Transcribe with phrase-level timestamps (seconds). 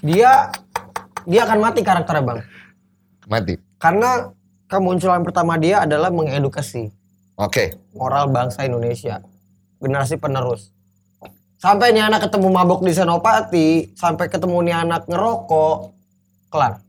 [0.00, 0.52] dia
[1.28, 2.40] dia akan mati karakternya bang
[3.28, 3.54] Mati.
[3.76, 4.32] karena
[4.66, 6.90] kemunculan pertama dia adalah mengedukasi
[7.36, 7.76] Oke.
[7.94, 9.20] moral bangsa Indonesia
[9.80, 10.72] generasi penerus
[11.60, 15.76] sampai nih anak ketemu mabok di Senopati sampai ketemu nih anak ngerokok
[16.48, 16.80] kelar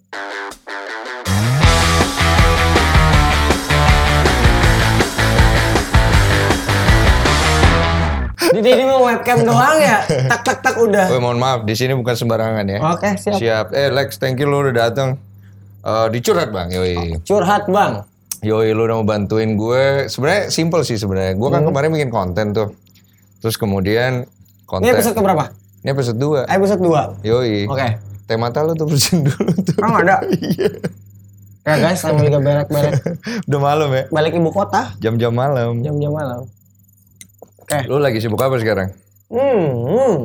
[8.52, 11.94] Jadi ini mau webcam doang ya tak tak tak udah Woi, mohon maaf, di sini
[11.94, 12.80] bukan sembarangan ya.
[12.86, 13.66] oke siap Siap.
[13.72, 15.16] Eh Lex, thank you lu udah datang.
[15.80, 17.16] Eh dicurhat bang, yoi.
[17.22, 18.04] curhat bang
[18.42, 19.86] Yoi, lu udah mau bantuin gue.
[20.08, 21.34] Sebenarnya simple sih sebenarnya.
[21.34, 22.74] Gue kan kemarin bikin konten tuh.
[23.38, 24.90] Terus kemudian ini konten.
[24.90, 26.46] episode keberapa Ini episode 2.
[26.48, 27.66] episode 2 Yoi.
[27.66, 27.88] oke
[28.24, 29.78] Teh mata lu tuh bersihin dulu tuh.
[29.78, 30.22] Emang ada?
[31.62, 33.06] Ya guys, sambil juga berak-berak
[33.48, 34.04] Udah malam ya.
[34.10, 35.78] balik ibu kota Jam-jam malam.
[35.80, 36.50] jam-jam malam.
[37.72, 37.88] Oke.
[37.88, 38.92] Lu lagi sibuk apa sekarang?
[39.32, 40.16] Hmm, hmm.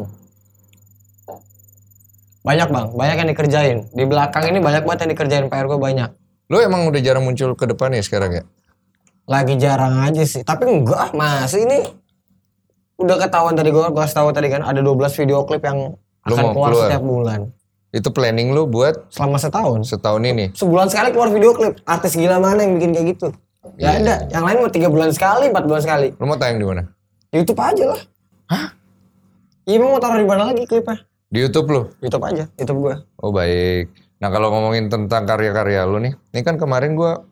[2.43, 3.77] Banyak bang, banyak yang dikerjain.
[3.91, 6.11] Di belakang ini banyak banget yang dikerjain PR gue banyak.
[6.47, 8.43] Lu emang udah jarang muncul ke depan ya sekarang ya?
[9.27, 11.83] Lagi jarang aja sih, tapi enggak masih ini
[12.99, 15.95] udah ketahuan tadi gue gue tahu tadi kan ada 12 video klip yang
[16.27, 16.83] Lu akan mau keluar, keluar?
[16.87, 17.41] setiap bulan
[17.91, 19.79] Itu planning lu buat selama setahun.
[19.87, 20.51] setahun ini?
[20.55, 21.79] Sebulan sekali keluar video klip.
[21.83, 23.29] Artis gila mana yang bikin kayak gitu?
[23.77, 24.27] Ya ada.
[24.31, 26.09] Yang lain mau tiga bulan sekali, empat bulan sekali.
[26.15, 26.83] Lu mau tayang di mana?
[27.31, 28.01] YouTube aja lah.
[28.47, 28.67] Hah?
[29.65, 31.03] Iya mau taruh di mana lagi klipnya?
[31.27, 31.83] Di YouTube lu?
[31.99, 32.95] YouTube aja, YouTube gue.
[33.19, 33.91] Oh baik.
[34.17, 37.27] Nah kalau ngomongin tentang karya-karya lu nih, ini kan kemarin gua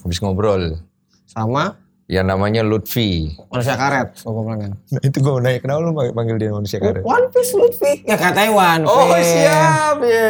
[0.00, 0.78] habis ngobrol.
[1.26, 1.76] Sama
[2.06, 3.32] Ya namanya Lutfi.
[3.48, 4.72] manusia karet, gue bilang kan.
[4.76, 7.00] Nah itu gua mau nanya, kenapa lu panggil- dia manusia karet?
[7.00, 7.92] One Piece Lutfi.
[8.04, 8.92] Ya katanya One Piece.
[8.92, 10.28] Oh siap, ya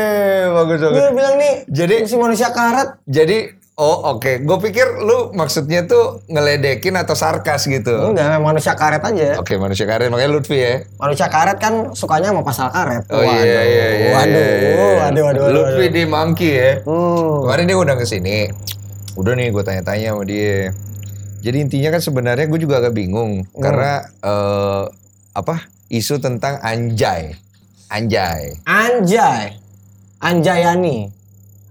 [0.53, 0.95] bagus bagus.
[0.95, 3.03] Gue bilang nih, Jadi- si manusia karet.
[3.03, 8.13] Jadi, oh oke, Gue pikir lu maksudnya tuh ngeledekin atau sarkas gitu.
[8.13, 9.41] Enggak, manusia karet aja.
[9.41, 10.85] Oke manusia karet, makanya Lutfi ya.
[11.01, 13.05] Manusia karet kan sukanya sama pasal karet.
[13.09, 14.11] Oh iya iya iya.
[14.13, 14.73] Waduh, iya.
[14.77, 15.53] waduh, waduh, waduh.
[15.57, 16.73] Lutfi di Monkey ya.
[16.85, 17.49] Hmm.
[17.49, 18.37] Kemarin dia udah ke sini.
[19.17, 20.73] Udah nih gue tanya-tanya sama dia.
[21.43, 24.85] Jadi intinya kan sebenarnya gue juga agak bingung karena eh,
[25.35, 27.35] apa isu tentang anjay,
[27.91, 28.57] anjay.
[28.65, 29.59] Anjay.
[30.23, 31.22] Anjayani.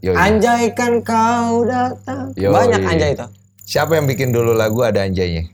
[0.01, 0.17] Yoi.
[0.17, 2.33] Anjay kan kau datang.
[2.33, 2.49] Yoi.
[2.49, 3.25] Banyak anjay itu.
[3.61, 5.45] Siapa yang bikin dulu lagu ada anjaynya?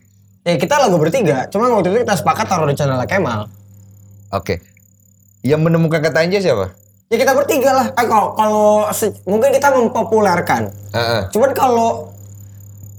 [0.47, 3.52] Ya kita lagu bertiga, cuma waktu itu kita sepakat taruh di channel Kemal.
[4.31, 4.63] Oke.
[5.44, 6.72] Yang menemukan kata anjay siapa?
[7.12, 7.88] Ya kita bertiga lah.
[7.91, 8.88] Eh, kalau kalau
[9.28, 10.72] mungkin kita mempopulerkan.
[10.96, 11.22] Heeh.
[11.36, 12.16] Cuman kalau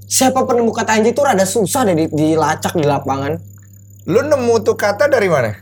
[0.04, 3.40] siapa penemu kata anjay itu rada susah deh di- dilacak di lapangan.
[4.08, 5.52] Lu nemu tuh kata dari mana?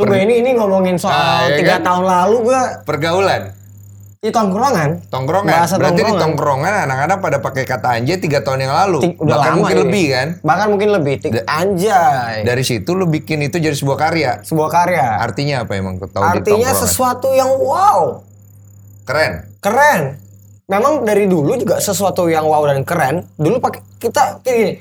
[0.00, 1.84] Tuh gue ini ini ngomongin soal ya tiga kan?
[1.86, 3.42] tahun lalu gue Pergaulan,
[4.16, 4.90] di tongkrongan.
[5.06, 5.52] tongkrongan.
[5.54, 6.22] Bahasa Berarti di tongkrongan.
[6.22, 8.98] tongkrongan anak-anak pada pakai kata anjay tiga tahun yang lalu.
[9.00, 9.82] Ti- udah Bahkan lama mungkin ini.
[9.82, 10.28] lebih kan?
[10.40, 11.14] Bahkan mungkin lebih.
[11.18, 12.36] Ti- anjay.
[12.42, 14.32] Dari situ lu bikin itu jadi sebuah karya.
[14.40, 15.06] Sebuah karya.
[15.18, 15.96] Artinya apa emang?
[15.96, 16.82] Tahu Artinya tongkrongan?
[16.82, 18.20] sesuatu yang wow.
[19.02, 19.32] Keren.
[19.58, 20.00] Keren.
[20.64, 23.26] Memang dari dulu juga sesuatu yang wow dan keren.
[23.34, 24.72] Dulu pakai kita kayak gini.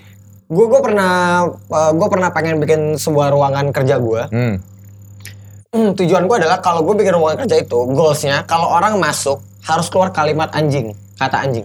[0.45, 4.21] Gue gue pernah gue pernah pengen bikin sebuah ruangan kerja gue.
[4.29, 4.55] Hmm.
[5.69, 9.85] Hmm, tujuan gue adalah kalau gue bikin ruangan kerja itu goalsnya kalau orang masuk harus
[9.85, 11.61] keluar kalimat anjing, kata anjing.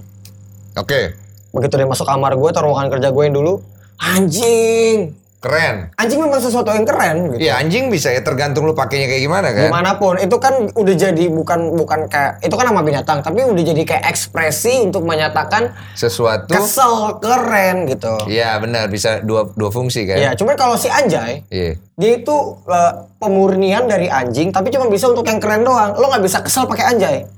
[0.77, 1.17] Oke.
[1.57, 3.65] Begitu dia masuk kamar gue atau ruangan kerja gue yang dulu,
[3.97, 5.17] anjing.
[5.45, 5.93] Keren.
[6.01, 7.45] Anjing memang sesuatu yang keren gitu.
[7.45, 9.69] Iya anjing bisa ya tergantung lu pakainya kayak gimana kan.
[9.69, 13.45] Di mana pun itu kan udah jadi bukan bukan kayak itu kan nama binatang tapi
[13.45, 16.49] udah jadi kayak ekspresi untuk menyatakan Sesuatu.
[16.49, 18.17] kesel keren gitu.
[18.25, 20.17] Iya benar bisa dua dua fungsi kan.
[20.17, 21.77] Ya, cuman kalau si anjay Iya.
[21.95, 25.93] dia itu eh, pemurnian dari anjing tapi cuma bisa untuk yang keren doang.
[25.93, 27.29] Lo nggak bisa kesel pakai anjay.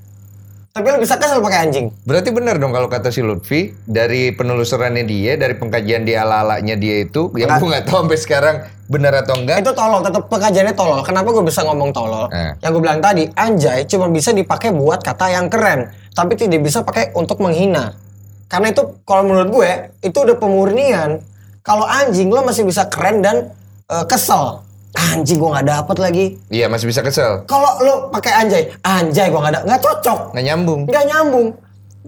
[0.77, 1.89] Tapi lo bisa kesel pakai anjing.
[2.05, 7.01] Berarti benar dong kalau kata si Lutfi dari penelusurannya dia, dari pengkajian dia ala-alanya dia
[7.01, 9.65] itu, yang gue nggak tahu sampai sekarang benar atau enggak.
[9.65, 11.01] Itu tolol, tetap pengajiannya tolol.
[11.01, 12.29] Kenapa gue bisa ngomong tolol?
[12.29, 12.61] Eh.
[12.61, 16.85] Yang gue bilang tadi, anjay cuma bisa dipakai buat kata yang keren, tapi tidak bisa
[16.85, 17.97] pakai untuk menghina.
[18.45, 19.71] Karena itu kalau menurut gue
[20.05, 21.25] itu udah pemurnian.
[21.65, 23.49] Kalau anjing lo masih bisa keren dan
[23.89, 24.61] eh, kesel.
[24.97, 26.25] Anjing gue nggak dapet lagi.
[26.49, 27.45] Iya masih bisa kesel.
[27.45, 30.81] Kalau lo pakai anjay, anjay gue nggak ada, nggak cocok, Nggak nyambung.
[30.89, 31.49] nggak nyambung.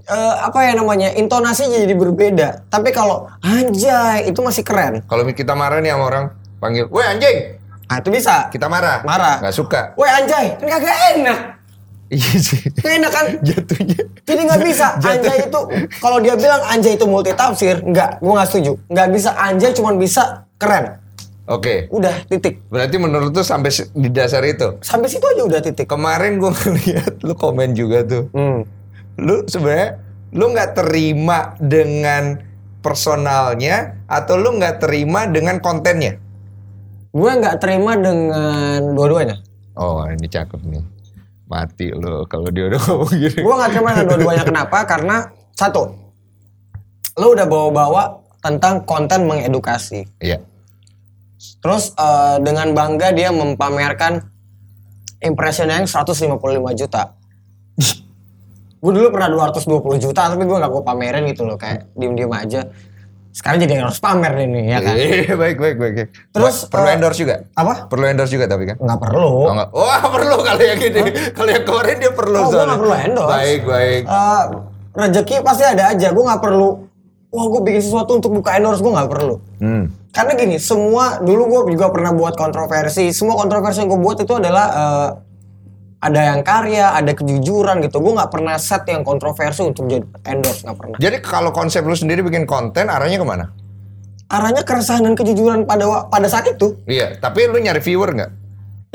[0.09, 1.13] Eh, apa ya namanya?
[1.13, 2.49] Intonasinya jadi berbeda.
[2.67, 5.05] Tapi kalau anjay itu masih keren.
[5.05, 6.25] Kalau kita marah nih sama orang,
[6.57, 8.49] panggil, weh anjing, Ah itu bisa.
[8.49, 9.01] kita marah.
[9.05, 9.41] Marah.
[9.41, 9.81] Nggak suka.
[9.97, 11.39] Woi anjay, kan kagak enak.
[12.09, 12.61] Iya sih.
[12.81, 13.27] Enak kan?
[13.45, 14.01] Jatuhnya.
[14.25, 14.97] Jadi nggak bisa.
[14.97, 15.61] Anjay itu
[16.01, 18.73] kalau dia bilang anjay itu multi tafsir, nggak, gue nggak setuju.
[18.89, 20.23] Nggak bisa anjay cuman bisa
[20.57, 20.97] keren.
[21.49, 21.89] Oke.
[21.89, 22.61] Udah titik.
[22.69, 24.77] Berarti menurut tuh sampai di dasar itu.
[24.85, 25.89] Sampai situ aja udah titik.
[25.89, 28.29] Kemarin gue ngeliat lu komen juga tuh.
[28.37, 28.69] Hmm.
[29.17, 29.97] Lu sebenarnya
[30.37, 32.45] lu nggak terima dengan
[32.85, 36.21] personalnya atau lu nggak terima dengan kontennya?
[37.17, 39.41] Gue nggak terima dengan dua-duanya.
[39.81, 40.85] Oh ini cakep nih.
[41.49, 43.41] Mati lo kalau dia udah ngomong gini.
[43.41, 44.79] Gue gak terima dengan dua-duanya kenapa?
[44.85, 45.17] Karena
[45.57, 45.97] satu,
[47.17, 50.05] lo udah bawa-bawa tentang konten mengedukasi.
[50.21, 50.45] Iya.
[51.39, 54.27] Terus eh, dengan bangga dia mempamerkan
[55.23, 56.39] impressionnya yang 155
[56.79, 57.15] juta.
[58.83, 62.63] gue dulu pernah 220 juta tapi gue gak gue pamerin gitu loh kayak diem-diem aja.
[63.39, 64.95] Sekarang jadi harus pamer nih ya kan?
[64.99, 65.95] Iya, baik baik baik.
[65.95, 66.09] baik.
[66.35, 67.47] Terus, perlu eh, endorse juga.
[67.55, 67.87] Apa?
[67.87, 68.77] Perlu endorse juga tapi kan.
[68.83, 69.31] Nggak perlu.
[69.47, 69.69] Oh, enggak.
[69.71, 71.01] Wah perlu kalau yang gini.
[71.37, 72.35] Kalau yang kemarin dia perlu.
[72.35, 72.67] Oh, soalnya.
[72.67, 73.31] nggak perlu endorse.
[73.31, 74.03] Baik baik.
[74.11, 74.45] Eh,
[74.97, 76.09] rezeki pasti ada aja.
[76.11, 76.69] Gue nggak perlu.
[77.29, 79.35] Wah, gue bikin sesuatu untuk buka endorse gue nggak perlu.
[79.63, 79.85] Hmm.
[80.09, 83.13] Karena gini, semua dulu gue juga pernah buat kontroversi.
[83.13, 85.09] Semua kontroversi yang gue buat itu adalah eh,
[85.99, 87.99] ada yang karya, ada kejujuran gitu.
[88.01, 90.97] Gue nggak pernah set yang kontroversi untuk jadi endorse nggak pernah.
[90.97, 93.53] Jadi kalau konsep lu sendiri bikin konten arahnya ke mana?
[94.29, 96.77] Arahnya keresahan dan kejujuran pada pada saat itu.
[96.85, 97.17] Iya.
[97.21, 98.31] Tapi lu nyari viewer nggak?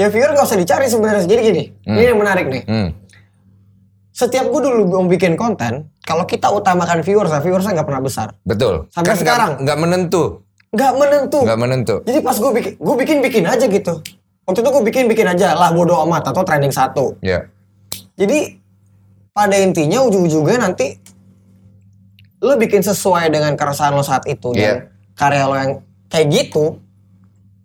[0.01, 1.25] Ya viewer nggak usah dicari sebenarnya.
[1.29, 2.63] Jadi gini, ini yang menarik nih.
[2.65, 2.89] Hmm.
[4.13, 8.27] Setiap gue dulu mau bikin konten, kalau kita utamakan viewers, viewersnya nggak pernah besar.
[8.45, 8.85] Betul.
[8.93, 9.51] Sampai Kan sekarang.
[9.65, 10.45] nggak menentu.
[10.73, 11.39] Nggak menentu.
[11.45, 11.95] Nggak menentu.
[12.03, 13.93] Jadi pas gue bikin, gue bikin bikin aja gitu.
[14.43, 17.15] Waktu itu gue bikin bikin aja lah bodo amat atau trending satu.
[17.21, 17.47] Ya.
[18.17, 18.57] Jadi
[19.31, 20.97] pada intinya ujung-ujungnya nanti
[22.43, 24.59] lo bikin sesuai dengan keresahan lo saat itu Iya.
[24.59, 24.75] dan
[25.15, 25.71] karya lo yang
[26.11, 26.77] kayak gitu,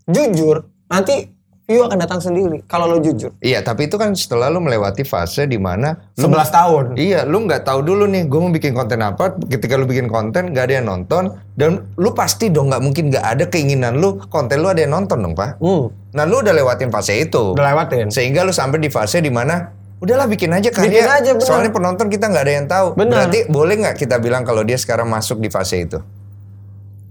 [0.06, 1.28] jujur nanti
[1.68, 3.28] view akan datang sendiri kalau lo jujur.
[3.44, 6.84] Iya, tapi itu kan setelah lu melewati fase di mana lu 11 tahun.
[6.96, 9.36] Iya, lu nggak tahu dulu nih, gue mau bikin konten apa.
[9.36, 13.20] Ketika lu bikin konten, nggak ada yang nonton, dan lu pasti dong nggak mungkin nggak
[13.20, 15.60] ada keinginan lu konten lu ada yang nonton dong, pak.
[15.60, 18.08] Hmm, Nah, lu udah lewatin fase itu, udah lewatin.
[18.08, 19.68] sehingga lu sampai di fase di mana
[20.00, 20.88] udahlah bikin aja karya.
[20.88, 21.44] Bikin aja, bener.
[21.44, 22.86] Soalnya penonton kita nggak ada yang tahu.
[22.96, 23.12] Bener.
[23.12, 26.00] Berarti boleh nggak kita bilang kalau dia sekarang masuk di fase itu?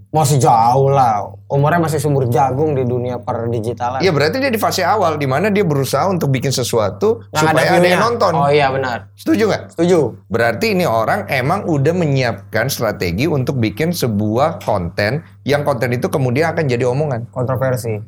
[0.08, 1.36] Masih jauh lah.
[1.52, 4.00] Umurnya masih sumur jagung di dunia per digitalan.
[4.00, 7.60] Iya, berarti dia di fase awal di mana dia berusaha untuk bikin sesuatu Yang supaya
[7.60, 7.90] ada, view-nya.
[7.92, 8.32] yang nonton.
[8.32, 9.12] Oh iya benar.
[9.20, 9.62] Setuju nggak?
[9.76, 9.98] Setuju.
[10.32, 16.56] Berarti ini orang emang udah menyiapkan strategi untuk bikin sebuah konten yang konten itu kemudian
[16.56, 17.28] akan jadi omongan.
[17.28, 18.00] Kontroversi.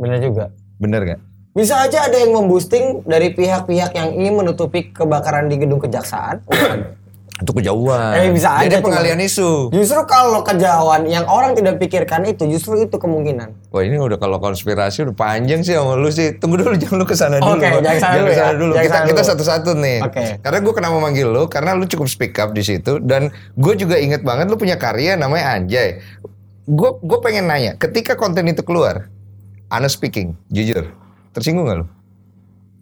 [0.00, 0.48] Benar juga.
[0.80, 1.20] Bener nggak?
[1.52, 6.44] Bisa aja ada yang memboosting dari pihak-pihak yang ingin menutupi kebakaran di gedung kejaksaan.
[7.36, 8.16] Itu kejauhan.
[8.16, 9.68] Eh, bisa Jadi aja, pengalian isu.
[9.68, 13.52] Justru kalau kejauhan yang orang tidak pikirkan itu, justru itu kemungkinan.
[13.68, 16.32] Wah ini udah kalau konspirasi udah panjang sih sama lu sih.
[16.40, 17.60] Tunggu dulu jangan lu ke sana dulu.
[17.60, 18.46] Oke, jangan ke sana dulu ya.
[18.56, 18.72] dulu.
[18.72, 19.98] Jangan Kita, ke sana kita satu-satu nih.
[20.08, 20.24] Oke.
[20.40, 24.00] Karena gue kenapa manggil lu karena lu cukup speak up di situ dan gue juga
[24.00, 26.00] inget banget lu punya karya namanya Anjay.
[26.64, 29.12] Gue gue pengen nanya, ketika konten itu keluar,
[29.68, 30.88] honest speaking, jujur,
[31.36, 31.86] tersinggung gak lu?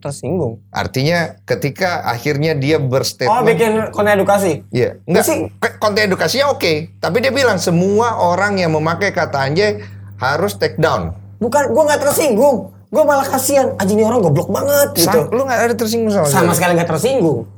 [0.05, 0.61] Tersinggung.
[0.69, 4.61] Artinya ketika akhirnya dia Oh, berstatement bikin konten edukasi.
[4.69, 5.49] Iya, enggak Sih.
[5.81, 9.81] konten edukasinya oke, tapi dia bilang semua orang yang memakai kata anjay
[10.17, 11.17] harus take down.
[11.41, 12.69] Bukan, gua nggak tersinggung.
[12.93, 13.73] Gua malah kasihan.
[13.75, 15.09] Anjing ini orang goblok banget gitu.
[15.09, 16.77] Sam- lu nggak ada tersinggung sama, Sama sekali.
[16.77, 17.49] nggak tersinggung.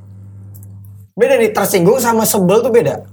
[1.13, 3.03] Beda nih, tersinggung sama sebel tuh beda.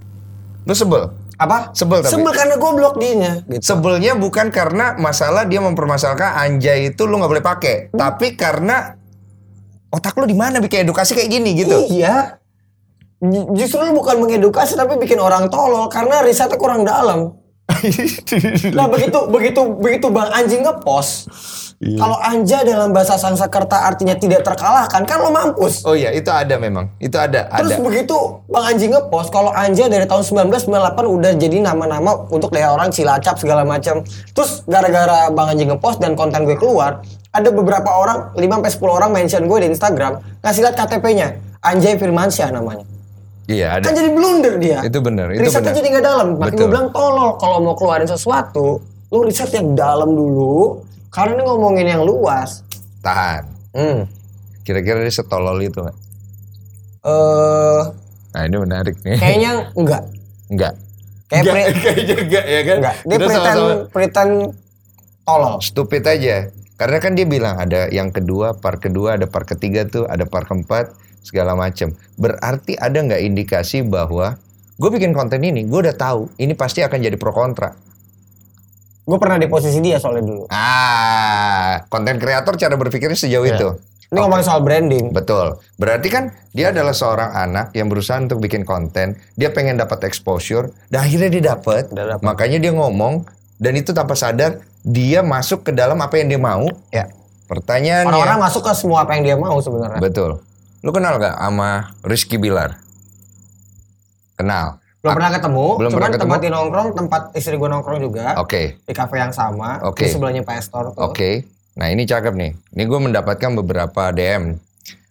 [0.63, 1.11] Lu sebel.
[1.35, 1.75] Apa?
[1.75, 2.15] Sebel tapi.
[2.15, 3.43] Sebel karena goblok dinya.
[3.45, 3.59] Gitu.
[3.61, 7.99] Sebelnya bukan karena masalah dia mempermasalahkan anjay itu lu nggak boleh pakai, Hmm.
[7.99, 8.95] tapi karena
[9.95, 11.87] otak lu di mana bikin edukasi kayak gini gitu.
[11.87, 12.43] Iya.
[13.21, 17.39] Ju- Justru lu bukan mengedukasi tapi bikin orang tolol karena risetnya kurang dalam.
[18.77, 21.31] Nah begitu begitu begitu bang anjing ngepost,
[21.85, 22.01] Iya.
[22.01, 25.85] kalau anja dalam bahasa Sanskerta artinya tidak terkalahkan kan lo mampus.
[25.85, 26.89] oh iya, itu ada memang.
[26.97, 27.85] Itu ada, Terus ada.
[27.85, 28.17] begitu
[28.49, 33.37] bang anjing ngepost, kalau anja dari tahun 1998 udah jadi nama-nama untuk daerah orang Cilacap
[33.37, 34.01] segala macam.
[34.33, 37.05] Terus gara-gara bang anjing ngepost dan konten gue keluar,
[37.37, 41.29] ada beberapa orang 5 sampai 10 orang mention gue di Instagram ngasih lihat KTP-nya.
[41.61, 42.89] Anjay Firmansyah namanya.
[43.45, 43.85] Iya, ada.
[43.85, 44.81] Kan jadi blunder dia.
[44.81, 46.29] Itu benar, itu Risetnya jadi nggak dalam.
[46.41, 48.81] Makanya gue bilang tolol kalau mau keluarin sesuatu,
[49.13, 50.81] lu riset yang dalam dulu.
[51.15, 52.67] Karena ini ngomongin yang luas.
[53.01, 53.47] Tahan.
[53.71, 54.01] Hmm.
[54.63, 55.97] Kira-kira dia setolol itu nggak?
[57.05, 57.81] Eh,
[58.35, 59.15] Nah ini menarik nih.
[59.15, 60.03] kayaknya enggak.
[60.51, 60.75] Enggak.
[61.25, 62.77] Kayak pre- kayaknya enggak ya kan?
[62.77, 62.95] enggak.
[62.97, 64.33] Dia Kita pretend, sama-sama pretend
[65.23, 65.55] tolol.
[65.63, 66.37] stupid aja.
[66.75, 70.43] Karena kan dia bilang ada yang kedua, part kedua, ada part ketiga tuh, ada part
[70.45, 70.91] keempat,
[71.23, 71.95] segala macem.
[72.17, 74.35] Berarti ada nggak indikasi bahwa
[74.75, 77.79] gue bikin konten ini, gue udah tahu ini pasti akan jadi pro kontra.
[79.05, 80.45] Gue pernah di posisi dia soalnya dulu.
[80.49, 83.57] Ah, konten kreator cara berpikirnya sejauh Iya.
[83.57, 83.69] itu.
[84.09, 85.11] Ini ngomongin soal branding.
[85.11, 85.59] Betul.
[85.77, 89.19] Berarti kan dia adalah seorang anak yang berusaha untuk bikin konten.
[89.35, 90.71] Dia pengen dapat exposure.
[90.89, 91.91] Dan akhirnya dia dapat.
[92.23, 93.27] Makanya dia ngomong.
[93.59, 96.65] Dan itu tanpa sadar dia masuk ke dalam apa yang dia mau.
[96.89, 97.11] Ya.
[97.51, 98.09] Pertanyaannya.
[98.09, 100.01] Orang-orang masuk ke semua apa yang dia mau sebenarnya.
[100.01, 100.41] Betul.
[100.85, 102.77] Lu kenal gak sama Rizky Bilar?
[104.37, 104.79] Kenal.
[105.05, 106.25] Belum pernah ketemu, Belum cuman pernah ketemu?
[106.25, 108.27] tempat di nongkrong, tempat istri gue nongkrong juga.
[108.41, 108.81] Oke.
[108.89, 110.09] Di kafe yang sama, Oke.
[110.09, 111.05] di sebelahnya Pak Estor tuh.
[111.05, 111.45] Oke.
[111.77, 112.57] Nah ini cakep nih.
[112.73, 114.57] Ini gue mendapatkan beberapa DM.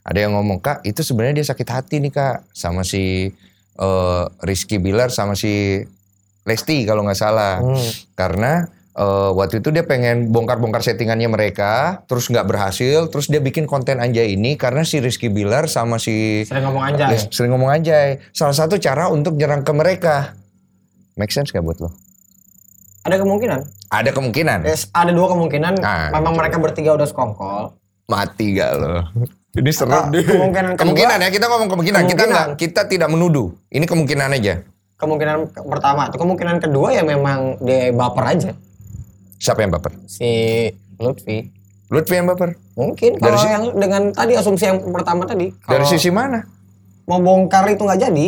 [0.02, 3.30] Ada yang ngomong kak itu sebenarnya dia sakit hati nih kak sama si
[3.78, 5.86] eh, Rizky Bilar sama si
[6.44, 7.62] Lesti kalau nggak salah.
[7.62, 7.88] Hmm.
[8.18, 13.66] Karena eh, waktu itu dia pengen bongkar-bongkar settingannya mereka, terus nggak berhasil, terus dia bikin
[13.66, 17.10] konten anjay ini karena si Rizky Bilar sama si Sering ngomong anjay.
[17.12, 18.22] Yes, sering ngomong anjay.
[18.30, 20.38] Salah satu cara untuk nyerang ke mereka.
[21.14, 21.94] Make sense gak buat lo?
[23.04, 23.60] Ada kemungkinan.
[23.90, 24.60] Ada kemungkinan.
[24.64, 25.78] Yes, ada dua kemungkinan.
[25.78, 27.76] Nah, Memang mereka bertiga udah sekongkol.
[28.06, 29.06] Mati gak lo?
[29.54, 30.24] Ini Ah, serem deh.
[30.24, 32.02] kemungkinan kedua- Kemungkinan ya, kita ngomong kemungkinan.
[32.02, 32.34] Kita Kemungkinan.
[32.34, 33.54] nggak, kita tidak menuduh.
[33.70, 34.54] Ini kemungkinan aja.
[34.98, 38.52] Kemungkinan ke- pertama, kemungkinan kedua ya memang dia baper aja.
[39.44, 39.92] Siapa yang baper?
[40.08, 40.32] Si
[41.04, 41.52] Lutfi.
[41.92, 42.56] Lutfi yang baper?
[42.80, 45.52] Mungkin Dari kalau si- yang dengan tadi asumsi yang pertama tadi.
[45.68, 46.40] Dari sisi mana?
[47.04, 48.28] mau bongkar itu nggak jadi,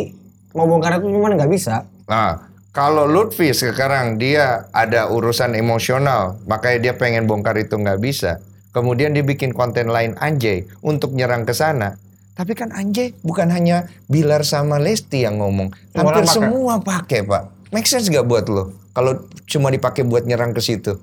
[0.51, 1.87] mau bongkar itu cuma nggak bisa.
[2.11, 2.43] Nah,
[2.75, 8.43] kalau Lutfi sekarang dia ada urusan emosional, makanya dia pengen bongkar itu nggak bisa.
[8.75, 11.95] Kemudian dia bikin konten lain Anjay untuk nyerang ke sana.
[12.35, 17.54] Tapi kan Anjay bukan hanya Bilar sama Lesti yang ngomong, hampir semua pakai pak.
[17.75, 18.71] Make sense gak buat lo?
[18.95, 20.95] Kalau cuma dipakai buat nyerang ke situ,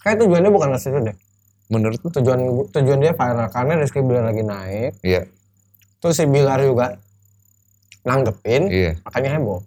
[0.00, 1.16] Kayak tujuannya bukan ke situ deh.
[1.68, 2.08] menurut lo?
[2.10, 4.92] Tujuan tujuan dia viral karena Rizky Bilar lagi naik.
[5.00, 5.24] Iya,
[5.98, 7.00] Terus si Bilar juga
[8.02, 8.92] nanggepin, iya.
[9.00, 9.60] makanya heboh.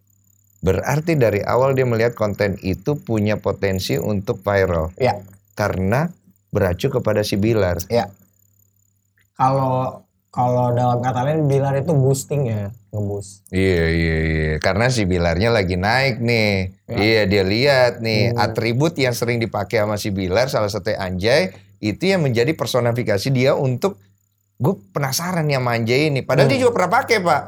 [0.60, 5.22] Berarti dari awal dia melihat konten itu punya potensi untuk viral Ya,
[5.54, 6.10] karena
[6.50, 7.82] beracu kepada si Bilar.
[7.88, 8.10] ya.
[9.34, 10.02] Kalau
[10.34, 13.46] kalau dalam kata lain Bilar itu boosting ya, ngeboost.
[13.54, 16.74] Iya iya iya karena si Bilarnya lagi naik nih.
[16.90, 22.10] Iya dia lihat nih atribut yang sering dipakai sama si Bilar salah satu Anjay itu
[22.10, 24.02] yang menjadi personifikasi dia untuk
[24.58, 26.26] gue penasaran nih sama Anjay ini.
[26.26, 27.42] Padahal dia juga pernah pakai pak.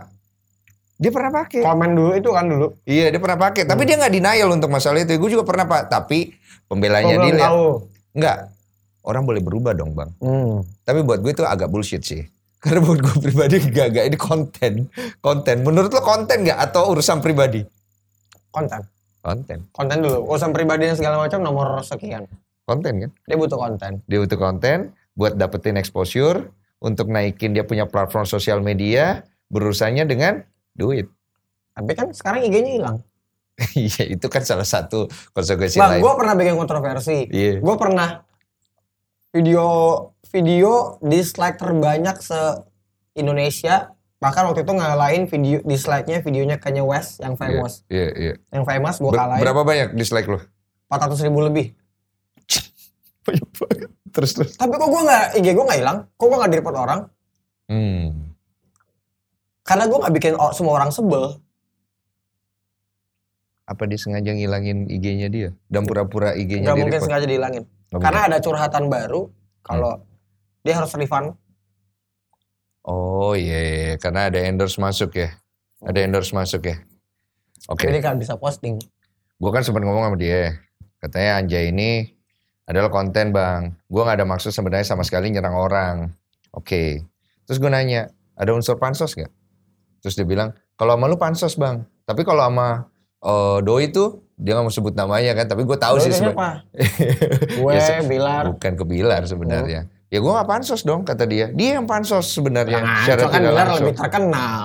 [1.02, 1.62] Dia pernah pakai.
[1.66, 2.68] Komen dulu itu kan dulu.
[2.86, 3.66] Iya dia pernah pakai.
[3.66, 5.18] Tapi dia nggak denial untuk masalah itu.
[5.18, 5.90] Gue juga pernah pak.
[5.90, 6.38] Tapi
[6.70, 7.52] pembelanya Gua dia lihat.
[8.14, 8.38] Enggak.
[9.02, 10.14] Orang boleh berubah dong bang.
[10.22, 10.62] Hmm.
[10.86, 12.35] Tapi buat gue itu agak bullshit sih.
[12.66, 14.74] Karena buat gue pribadi gak, gak ini konten.
[15.22, 15.56] Konten.
[15.62, 17.62] Menurut lo konten gak atau urusan pribadi?
[18.50, 18.82] Konten.
[19.22, 19.70] Konten.
[19.70, 20.26] Konten dulu.
[20.34, 22.26] Urusan pribadi dan segala macam nomor sekian.
[22.66, 23.12] Konten kan?
[23.30, 24.02] Dia butuh konten.
[24.10, 26.52] Dia butuh konten buat dapetin exposure,
[26.84, 30.44] untuk naikin dia punya platform sosial media, berurusannya dengan
[30.76, 31.08] duit.
[31.72, 32.98] Tapi kan sekarang IG-nya hilang.
[33.72, 36.02] Iya, itu kan salah satu konsekuensi Bang, lain.
[36.04, 37.24] gue pernah bikin kontroversi.
[37.32, 37.64] Iya.
[37.64, 38.25] Gue pernah
[39.36, 39.66] video
[40.32, 42.40] video dislike terbanyak se
[43.14, 43.92] Indonesia.
[44.16, 47.84] Bahkan waktu itu ngalahin video dislike-nya videonya Kanye West yang famous.
[47.92, 48.34] Iya, iya.
[48.50, 50.40] Yang famous Ber- kalahin berapa banyak dislike lo?
[50.88, 51.76] 400 ribu lebih.
[53.26, 53.90] Banyak banget.
[54.14, 54.52] Terus terus.
[54.54, 55.98] Tapi kok gue nggak IG gue nggak hilang?
[56.14, 57.00] Kok gue nggak di report orang?
[57.68, 58.32] Hmm.
[59.66, 61.42] Karena gue nggak bikin semua orang sebel.
[63.66, 65.50] Apa dia sengaja ngilangin IG-nya dia?
[65.66, 67.10] Dan pura-pura IG-nya Nggak di mungkin report?
[67.10, 67.64] sengaja dihilangin.
[67.94, 69.30] Karena ada curhatan baru.
[69.66, 70.02] Kalau
[70.66, 71.38] dia harus refund.
[72.86, 73.96] Oh iya, iya, iya.
[73.98, 75.34] karena ada endorse masuk ya.
[75.82, 76.78] Ada endorse masuk ya.
[77.66, 77.90] Oke.
[77.90, 78.78] Jadi kan bisa posting.
[79.42, 80.62] Gue kan sempat ngomong sama dia.
[81.02, 82.06] Katanya Anjay ini
[82.70, 83.74] adalah konten bang.
[83.90, 85.96] Gue nggak ada maksud sebenarnya sama sekali nyerang orang.
[86.54, 87.06] Oke.
[87.46, 89.30] Terus gue nanya, ada unsur pansos gak?
[90.02, 91.86] Terus dia bilang, kalau sama lu pansos bang.
[92.06, 92.90] Tapi kalau sama
[93.22, 95.46] eh, Doi tuh, dia nggak mau sebut namanya kan.
[95.46, 96.36] Tapi gue tahu sih sebenarnya.
[96.36, 96.50] siapa?
[97.58, 98.44] Gue, Ya, se- Bilar.
[98.50, 99.82] Bukan ke Bilar sebenarnya.
[100.06, 101.50] Ya gue gak pansos dong kata dia.
[101.50, 102.78] Dia yang pansos sebenarnya.
[102.78, 103.80] Nah, secara kan Bilar langsung.
[103.82, 104.64] lebih terkenal.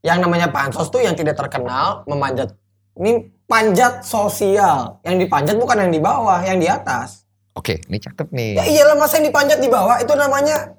[0.00, 2.54] Yang namanya pansos tuh yang tidak terkenal memanjat.
[2.94, 3.12] Ini
[3.44, 5.02] panjat sosial.
[5.02, 7.26] Yang dipanjat bukan yang di bawah, yang di atas.
[7.52, 8.52] Oke, ini cakep nih.
[8.54, 10.76] Ya iyalah masa yang dipanjat di bawah itu namanya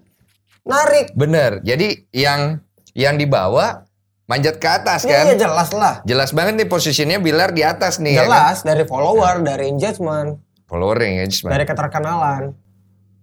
[0.63, 1.11] narik.
[1.11, 1.59] Bener.
[1.61, 2.61] Jadi yang
[2.93, 3.81] yang di bawah
[4.27, 5.25] manjat ke atas Iya kan?
[5.25, 5.96] iya, jelas lah.
[6.03, 8.13] Jelas banget nih posisinya Bilar di atas nih.
[8.13, 8.27] ya kan?
[8.27, 11.51] Jelas dari follower, dari engagement, Following engagement.
[11.51, 12.51] dari keterkenalan.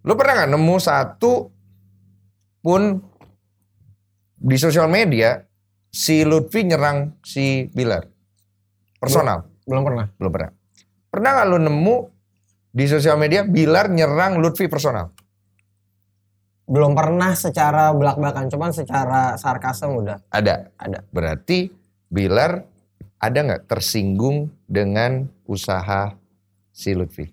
[0.00, 1.32] Lu pernah nggak nemu satu
[2.58, 2.98] pun
[4.34, 5.44] di sosial media
[5.86, 8.08] si Lutfi nyerang si Bilar?
[8.96, 9.44] Personal?
[9.64, 10.08] Belum pernah.
[10.16, 10.50] Belum pernah.
[11.08, 11.96] Pernah nggak lu nemu
[12.70, 15.12] di sosial media Bilar nyerang Lutfi personal?
[16.64, 20.72] Belum pernah secara belak-belakan, cuman secara sarkasem udah Ada.
[20.80, 21.04] ada.
[21.12, 21.68] Berarti
[22.08, 22.64] Bilar
[23.20, 26.16] ada nggak tersinggung dengan usaha
[26.72, 27.28] si Lutfi?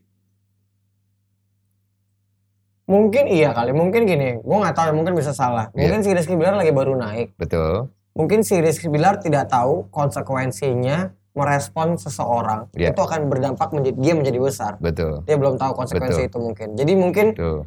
[2.91, 5.71] Mungkin iya kali, mungkin gini, gue nggak tahu ya, mungkin bisa salah.
[5.71, 5.87] Iya.
[5.87, 7.39] Mungkin si Rizky Bilar lagi baru naik.
[7.39, 7.87] Betul.
[8.11, 12.91] Mungkin si Rizky Bilar tidak tahu konsekuensinya merespon seseorang Iya.
[12.91, 14.71] itu akan berdampak menjadi dia menjadi besar.
[14.83, 15.23] Betul.
[15.23, 16.29] Dia belum tahu konsekuensi Betul.
[16.35, 16.67] itu mungkin.
[16.75, 17.59] Jadi mungkin Betul.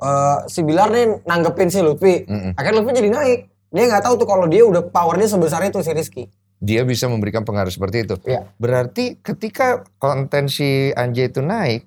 [0.00, 2.24] Eh, si Bilar nih nanggepin si Lutfi.
[2.26, 2.52] Mm-mm.
[2.56, 3.40] Akhirnya Lutfi jadi naik.
[3.72, 6.24] Dia nggak tahu tuh kalau dia udah powernya sebesar itu si Rizky.
[6.56, 8.16] Dia bisa memberikan pengaruh seperti itu.
[8.24, 8.48] Iya.
[8.56, 11.84] Berarti ketika konten si Anjay itu naik,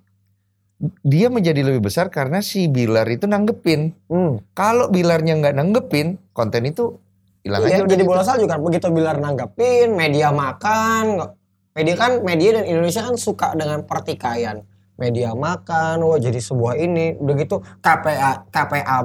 [1.02, 3.92] dia menjadi lebih besar karena si Bilar itu nanggepin.
[4.08, 4.40] Hmm.
[4.56, 6.96] Kalau Bilarnya nggak nanggepin, konten itu
[7.44, 8.12] hilang Iya, aja jadi gitu.
[8.12, 11.34] bola salju kan begitu Bilar nanggepin, media makan,
[11.76, 14.64] media kan media dan Indonesia kan suka dengan pertikaian.
[15.00, 18.98] Media makan, wah jadi sebuah ini, udah gitu KPA KPA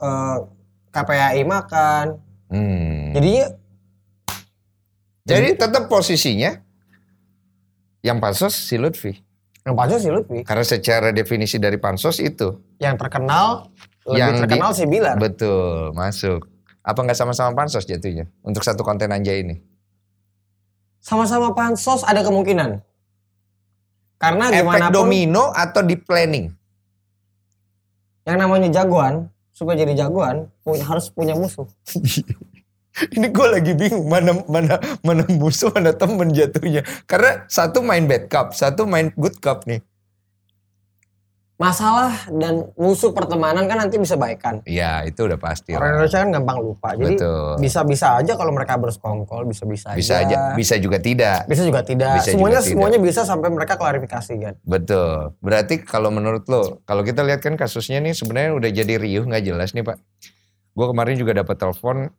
[0.00, 0.36] eh,
[0.88, 2.06] KPAI makan.
[2.48, 3.12] Hmm.
[3.12, 3.46] Jadinya
[5.22, 6.58] Jadi tetap posisinya
[8.02, 9.14] yang pansos si Lutfi.
[9.62, 12.50] yang pasti sih Lutfi, Karena secara definisi dari pansos itu.
[12.76, 13.70] yang terkenal
[14.02, 15.14] lebih Yang di- terkenal si Bilar.
[15.14, 16.50] Betul, masuk.
[16.82, 19.62] Apa nggak sama-sama pansos jatuhnya untuk satu konten anjay ini?
[20.98, 22.82] Sama-sama pansos ada kemungkinan.
[24.22, 26.46] Karena Efek gimana pun domino atau di planning?
[28.22, 31.66] yang namanya jagoan supaya jadi jagoan punya, harus punya musuh.
[33.16, 36.84] Ini gue lagi bingung mana mana mana musuh mana temen jatuhnya.
[37.08, 39.80] Karena satu main bad cup, satu main good cup nih.
[41.62, 44.58] Masalah dan musuh pertemanan kan nanti bisa baikan.
[44.66, 45.78] Iya itu udah pasti.
[45.78, 45.94] Orang.
[45.94, 46.88] Indonesia kan gampang lupa.
[46.98, 47.22] Jadi
[47.62, 51.46] bisa-bisa aja kalau mereka bersekongkol, bisa-bisa Bisa aja, bisa juga tidak.
[51.46, 52.18] Bisa juga tidak.
[52.18, 52.74] Bisa semuanya juga tidak.
[52.74, 54.54] semuanya bisa sampai mereka klarifikasi kan.
[54.66, 55.38] Betul.
[55.38, 59.46] Berarti kalau menurut lo, kalau kita lihat kan kasusnya nih sebenarnya udah jadi riuh nggak
[59.46, 60.02] jelas nih pak.
[60.74, 62.10] Gue kemarin juga dapat telepon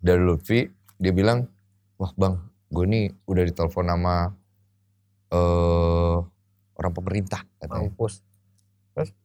[0.00, 0.64] dari Lutfi,
[0.96, 1.44] dia bilang,
[2.00, 2.40] wah bang,
[2.72, 4.32] gue nih udah ditelepon sama
[5.28, 6.16] eh
[6.80, 7.92] orang pemerintah katanya.
[7.92, 8.24] Mampus.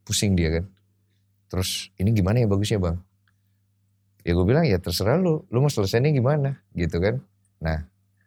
[0.05, 0.65] Pusing dia kan.
[1.49, 2.97] Terus ini gimana ya bagusnya bang?
[4.25, 7.21] Ya gue bilang ya terserah lu, lu mau selesainya gimana gitu kan.
[7.61, 7.85] Nah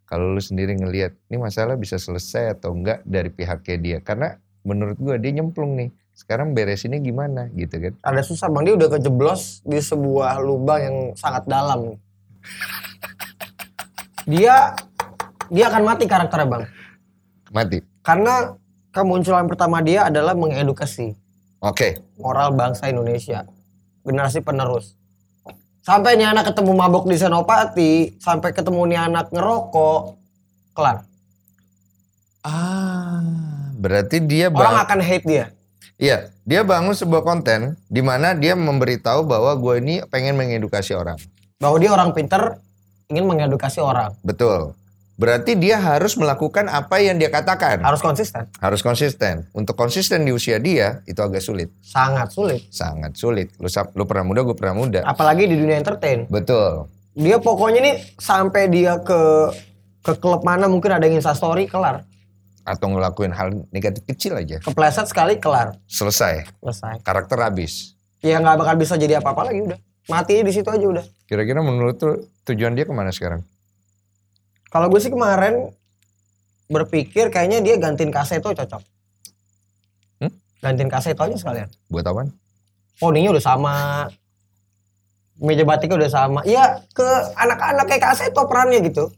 [0.08, 3.98] kalau lu sendiri ngelihat ini masalah bisa selesai atau enggak dari pihaknya dia.
[4.00, 5.90] Karena menurut gue dia nyemplung nih.
[6.18, 7.92] Sekarang beresinnya gimana gitu kan.
[8.02, 11.94] Ada susah bang, dia udah kejeblos di sebuah lubang yang sangat dalam.
[14.26, 14.74] Dia
[15.46, 16.64] dia akan mati karakternya bang.
[17.54, 17.78] Mati.
[18.02, 18.50] Karena
[18.90, 21.14] kemunculan pertama dia adalah mengedukasi
[21.58, 21.98] Oke.
[22.14, 23.42] moral bangsa Indonesia.
[24.06, 24.94] Generasi penerus.
[25.82, 30.00] Sampai nih anak ketemu mabok di Senopati, sampai ketemu nih anak ngerokok,
[30.76, 31.02] kelar.
[32.44, 33.24] Ah,
[33.74, 35.44] berarti dia Orang bang, akan hate dia.
[35.98, 41.18] iya, dia bangun sebuah konten di mana dia memberitahu bahwa gue ini pengen mengedukasi orang.
[41.58, 42.62] Bahwa dia orang pinter,
[43.10, 44.14] ingin mengedukasi orang.
[44.22, 44.72] Betul.
[45.18, 47.82] Berarti dia harus melakukan apa yang dia katakan.
[47.82, 48.46] Harus konsisten.
[48.62, 49.50] Harus konsisten.
[49.50, 52.62] Untuk konsisten di usia dia itu agak sulit, Sangat sulit.
[52.70, 53.50] sangat sulit.
[53.58, 53.66] Lu
[53.98, 55.02] lu pernah muda, gue pernah muda.
[55.02, 56.30] Apalagi di dunia entertain.
[56.30, 56.86] Betul.
[57.18, 59.50] Dia pokoknya nih sampai dia ke
[60.06, 62.06] ke klub mana mungkin ada yang instastory kelar.
[62.62, 64.62] Atau ngelakuin hal negatif kecil aja.
[64.62, 65.74] Kepleset sekali kelar.
[65.90, 66.46] Selesai.
[66.62, 67.02] Selesai.
[67.02, 67.98] Karakter habis.
[68.22, 69.78] Ya nggak bakal bisa jadi apa-apa lagi udah.
[70.06, 71.02] Mati di situ aja udah.
[71.26, 71.98] Kira-kira menurut
[72.46, 73.42] tujuan dia ke mana sekarang?
[74.68, 75.72] Kalau gue sih kemarin
[76.68, 78.82] berpikir kayaknya dia gantiin Kaseto cocok.
[80.20, 80.32] Hmm?
[80.60, 81.68] Gantiin Kaseto aja sekalian.
[81.88, 82.28] Buat apaan?
[83.00, 83.76] Poninya udah sama.
[85.40, 86.40] Meja batiknya udah sama.
[86.44, 89.08] Iya ke anak-anak kayak Kaseto perannya gitu.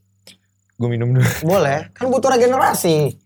[0.79, 1.27] Gue minum dulu.
[1.51, 1.91] Boleh.
[1.99, 3.19] Kan butuh regenerasi.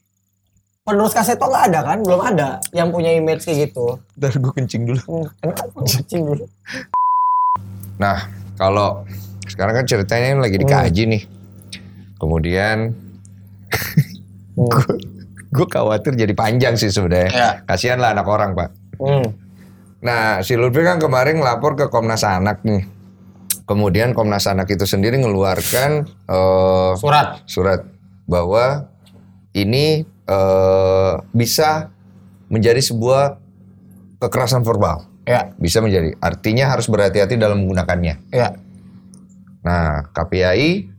[0.84, 1.98] Penerus Kaseto nggak ada kan?
[2.00, 4.00] Belum ada yang punya image kayak gitu.
[4.16, 5.00] Ntar gue kencing dulu.
[5.04, 6.44] Hmm, kenapa kucing dulu?
[7.96, 9.04] Nah, kalau
[9.48, 11.22] sekarang kan ceritanya lagi dikaji nih.
[12.16, 12.94] Kemudian
[14.54, 14.70] Hmm.
[15.50, 17.30] gue khawatir jadi panjang sih sebenarnya.
[17.30, 17.50] Ya.
[17.66, 18.70] Kasihan lah anak orang pak.
[19.02, 19.34] Hmm.
[19.98, 22.86] Nah, si Lutfi kan kemarin ngelapor ke Komnas Anak nih.
[23.66, 27.42] Kemudian Komnas Anak itu sendiri mengeluarkan eh, Surat.
[27.50, 27.80] surat
[28.30, 28.86] bahwa
[29.50, 31.90] ini eh, bisa
[32.46, 33.42] menjadi sebuah
[34.22, 35.02] kekerasan verbal.
[35.26, 35.50] Ya.
[35.58, 36.14] Bisa menjadi.
[36.22, 38.30] Artinya harus berhati-hati dalam menggunakannya.
[38.30, 38.54] Ya.
[39.66, 40.93] Nah, KPAI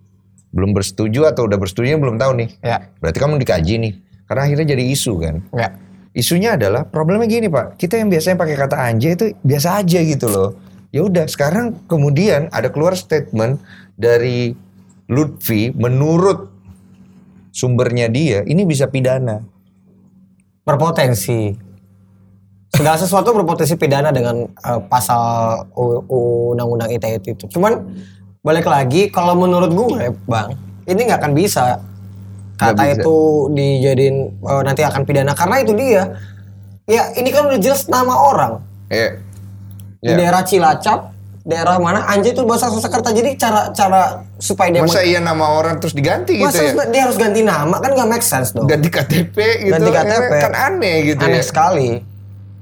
[0.55, 2.49] belum bersetuju atau udah bersetuju belum tahu nih.
[2.63, 2.87] Ya.
[3.03, 3.93] Berarti kamu dikaji nih.
[4.25, 5.35] Karena akhirnya jadi isu kan.
[5.51, 5.75] Ya.
[6.15, 10.31] Isunya adalah problemnya gini pak, kita yang biasanya pakai kata anjay itu biasa aja gitu
[10.31, 10.55] loh.
[10.95, 13.59] Ya udah, sekarang kemudian ada keluar statement
[13.99, 14.55] dari
[15.11, 16.55] Lutfi menurut
[17.51, 19.43] sumbernya dia ini bisa pidana.
[20.65, 21.53] berpotensi
[22.73, 27.85] segala sesuatu berpotensi pidana dengan eh, pasal undang-undang ITE itu cuman
[28.45, 30.53] balik lagi kalau menurut gue bang
[30.85, 31.81] ini nggak akan bisa
[32.55, 33.01] kata bisa.
[33.01, 33.15] itu
[33.51, 36.13] dijadiin eh, nanti akan pidana karena itu dia
[36.85, 38.53] ya ini kan udah jelas nama orang
[38.85, 39.17] Eh,
[39.97, 40.15] di ya.
[40.15, 41.09] daerah Cilacap
[41.41, 45.77] daerah mana anjay itu bahasa Sanskerta jadi cara cara supaya dia Masa iya nama orang
[45.77, 46.85] terus diganti gitu masa ya?
[46.85, 49.73] dia harus ganti nama kan nggak make sense dong Ganti KTP gitu.
[49.73, 50.31] Ganti KTP.
[50.37, 51.45] Kan aneh gitu aneh ya.
[51.45, 51.89] sekali.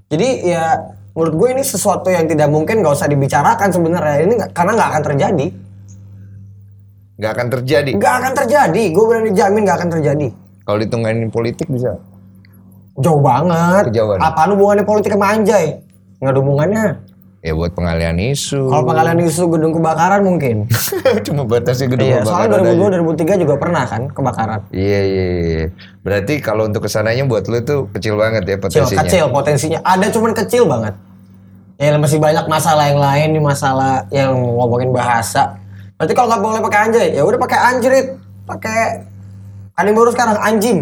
[0.08, 0.80] Jadi ya
[1.12, 5.04] menurut gue ini sesuatu yang tidak mungkin nggak usah dibicarakan sebenarnya ini karena nggak akan
[5.12, 5.48] terjadi.
[7.18, 7.92] Nggak akan terjadi.
[7.94, 8.84] Nggak akan terjadi.
[8.90, 10.28] Gue berani jamin nggak akan terjadi.
[10.64, 12.00] Kalau ditungganin politik bisa.
[12.98, 13.90] Jauh banget.
[13.90, 14.20] Kejauhan.
[14.22, 15.82] Apaan hubungannya politik sama anjay?
[16.22, 16.86] Nggak ada hubungannya.
[17.44, 18.72] Ya buat pengalian isu.
[18.72, 20.64] Kalau pengalian isu gedung kebakaran mungkin.
[21.28, 22.88] Cuma batasnya gedung Iya, kebakaran soalnya aja.
[23.20, 24.60] 2002 2003 juga pernah kan kebakaran.
[24.72, 25.66] Iya, iya, iya.
[26.08, 29.02] Berarti kalau untuk ke sananya buat lu itu kecil banget ya Kecil, potensinya.
[29.04, 29.80] kecil potensinya.
[29.84, 30.94] Ada cuman kecil banget.
[31.76, 35.60] Ya masih banyak masalah yang lain nih masalah yang ngomongin bahasa.
[36.04, 38.08] Berarti kalau nggak boleh pakai anjay, ya udah pakai anjrit,
[38.44, 38.80] pakai
[39.80, 40.80] yang baru sekarang anjing.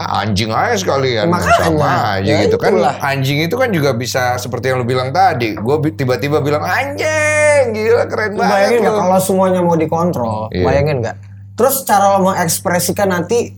[0.00, 2.72] Ah, Anjing aja sekalian Makanya, sama aja ya gitu kan.
[2.72, 2.94] itulah.
[3.04, 5.52] Anjing itu kan juga bisa seperti yang lu bilang tadi.
[5.52, 10.48] Gue tiba-tiba bilang anjing, gila keren banget bayangin nggak kalau semuanya mau dikontrol?
[10.48, 10.64] Iya.
[10.64, 11.16] Bayangin nggak?
[11.52, 13.52] Terus cara lo mengekspresikan nanti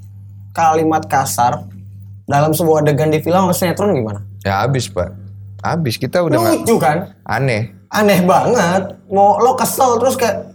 [0.51, 1.63] kalimat kasar
[2.27, 4.27] dalam sebuah adegan di film atau sinetron gimana?
[4.43, 5.15] Ya habis pak,
[5.63, 7.15] habis kita udah Lucu kan?
[7.23, 7.71] aneh.
[7.87, 8.99] Aneh banget.
[9.07, 10.52] Mau lo kesel terus kayak,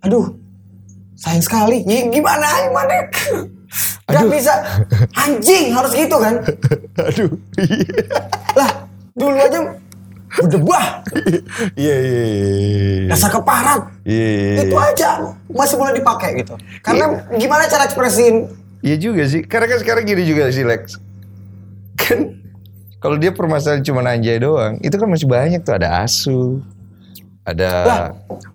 [0.00, 0.36] aduh,
[1.16, 1.84] sayang sekali.
[1.84, 2.48] Ya, gimana?
[2.68, 2.94] Gimana?
[4.10, 4.54] Gak bisa.
[5.14, 6.42] Anjing harus gitu kan?
[7.06, 7.30] Aduh,
[8.58, 8.70] Lah,
[9.14, 9.60] dulu aja
[10.30, 10.84] berdebah.
[11.78, 13.08] iya iya iya.
[13.10, 13.86] Dasar keparat.
[14.02, 14.62] Iya iya.
[14.66, 15.08] Itu aja
[15.46, 16.58] masih boleh dipakai gitu.
[16.82, 20.96] Karena gimana cara ekspresiin Iya juga sih, karena kan sekarang gini juga sih Lex.
[22.00, 22.40] Kan
[22.96, 26.64] kalau dia permasalahan cuma anjay doang, itu kan masih banyak tuh ada asu,
[27.44, 27.70] ada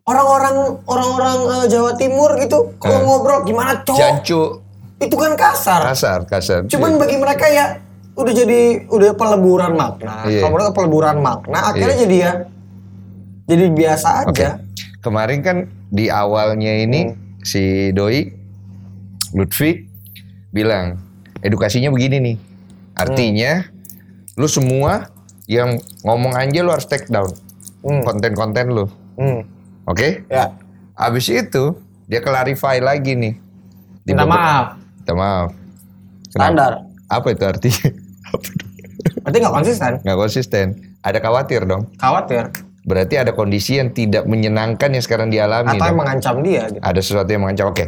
[0.05, 4.61] orang-orang orang-orang eh, Jawa Timur gitu kalau ngobrol gimana cowok jancu,
[5.01, 5.81] itu kan kasar.
[5.89, 6.59] kasar kasar.
[6.69, 7.81] Cuman bagi mereka ya
[8.15, 10.23] udah jadi udah peleburan makna.
[10.29, 10.45] Iya.
[10.45, 12.31] Kalau mereka peleburan makna akhirnya jadi ya
[13.49, 14.49] jadi biasa aja.
[15.01, 15.57] Kemarin kan
[15.89, 17.17] di awalnya ini Hmm.
[17.45, 18.25] si Doi
[19.37, 19.85] Lutfi
[20.53, 20.97] bilang
[21.41, 22.37] edukasinya begini nih.
[22.95, 23.65] Artinya
[24.39, 25.11] lu semua
[25.45, 27.29] yang ngomong anjay lu harus take down
[27.85, 28.01] Hmm.
[28.01, 28.85] konten-konten lu.
[29.15, 29.45] Hmm.
[29.85, 30.25] Oke?
[30.25, 30.57] Ya.
[30.97, 31.77] Habis itu
[32.09, 33.33] dia clarify lagi nih.
[34.01, 34.65] Di Minta beberapa- maaf.
[34.81, 35.49] Minta maaf.
[36.33, 36.71] Standar.
[37.05, 37.87] Apa itu artinya?
[38.33, 38.65] Apa itu?
[39.21, 39.91] Berarti nggak konsisten.
[40.01, 40.67] Nggak konsisten.
[41.05, 41.93] Ada khawatir dong.
[42.01, 42.49] Khawatir.
[42.85, 45.73] Berarti ada kondisi yang tidak menyenangkan yang sekarang dialami.
[45.73, 45.89] Atau dong.
[45.89, 46.81] yang mengancam dia gitu.
[46.81, 47.69] Ada sesuatu yang mengancam.
[47.69, 47.85] Oke.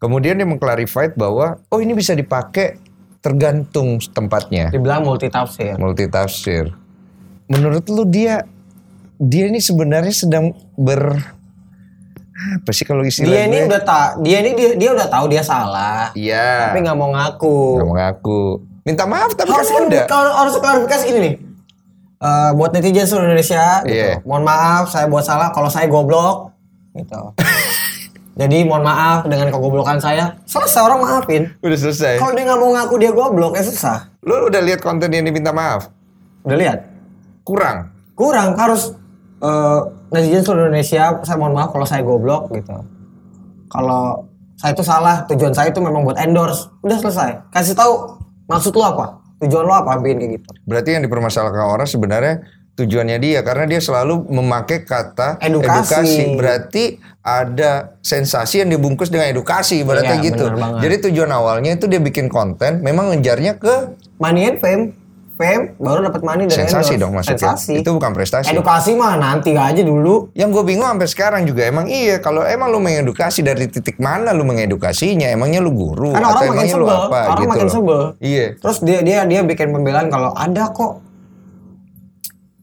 [0.00, 2.80] Kemudian dia mengklarified bahwa oh ini bisa dipakai
[3.20, 4.72] tergantung tempatnya.
[4.72, 5.76] Dibilang multi tafsir.
[5.76, 6.72] Multi tafsir.
[7.48, 8.44] Menurut lu dia
[9.20, 11.20] dia ini sebenarnya sedang ber
[12.40, 13.68] apa sih kalau istilah Dia ini gue?
[13.68, 16.08] udah tak dia ini dia, dia udah tahu dia salah.
[16.16, 16.72] Iya.
[16.72, 17.60] Tapi nggak mau ngaku.
[17.76, 18.42] Nggak mengaku.
[18.80, 20.04] Minta maaf tapi harus kan udah.
[20.08, 21.34] kalau harus klarifikasi gini nih.
[22.20, 23.96] Eh, buat netizen seluruh Indonesia, gitu.
[23.96, 24.20] Iya.
[24.28, 26.52] mohon maaf saya buat salah kalau saya goblok,
[26.92, 27.32] gitu.
[28.40, 31.48] Jadi mohon maaf dengan kegoblokan saya, selesai orang maafin.
[31.64, 32.20] Udah selesai.
[32.20, 34.12] Kalau dia nggak mau ngaku dia goblok, ya susah.
[34.20, 35.88] Lu udah lihat konten yang diminta maaf?
[36.44, 36.78] Udah lihat?
[37.40, 37.88] Kurang.
[38.12, 38.99] Kurang harus
[39.40, 39.80] eh,
[40.12, 42.72] netizen seluruh Indonesia, saya mohon maaf kalau saya goblok, gitu.
[43.70, 44.28] Kalau
[44.60, 47.30] saya itu salah, tujuan saya itu memang buat endorse, udah selesai.
[47.48, 49.06] Kasih tahu maksud lo apa,
[49.40, 50.48] tujuan lo apa bikin kayak gitu.
[50.68, 52.34] Berarti yang dipermasalahkan orang sebenarnya
[52.76, 56.36] tujuannya dia karena dia selalu memakai kata Edukasi.
[56.36, 56.84] Berarti
[57.20, 60.44] ada sensasi yang dibungkus dengan edukasi berarti Iya, gitu.
[60.80, 64.96] Jadi tujuan awalnya itu dia bikin konten memang ngejarnya ke money and fame
[65.40, 67.00] fame baru dapat money dari sensasi endorse.
[67.00, 67.40] dong maksudnya.
[67.48, 68.52] sensasi Itu bukan prestasi.
[68.52, 72.68] edukasi mah nanti aja dulu Yang gue bingung sampai sekarang juga emang iya kalau emang
[72.68, 76.76] lu mengedukasi dari titik mana lu mengedukasinya emangnya lu guru kan atau orang makin emangnya
[76.76, 77.72] lu sebel apa orang gitu makin loh.
[77.72, 78.46] sebel Iya.
[78.54, 80.92] terus dia dia dia bikin pembelaan kalau ada kok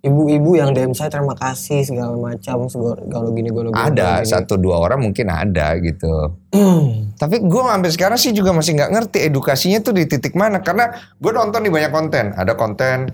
[0.07, 4.31] ibu-ibu yang DM saya terima kasih segala macam segala gini gini Ada gini.
[4.31, 6.33] satu dua orang mungkin ada gitu.
[7.21, 10.89] Tapi gue sampai sekarang sih juga masih nggak ngerti edukasinya tuh di titik mana karena
[11.19, 12.31] gue nonton di banyak konten.
[12.33, 13.11] Ada konten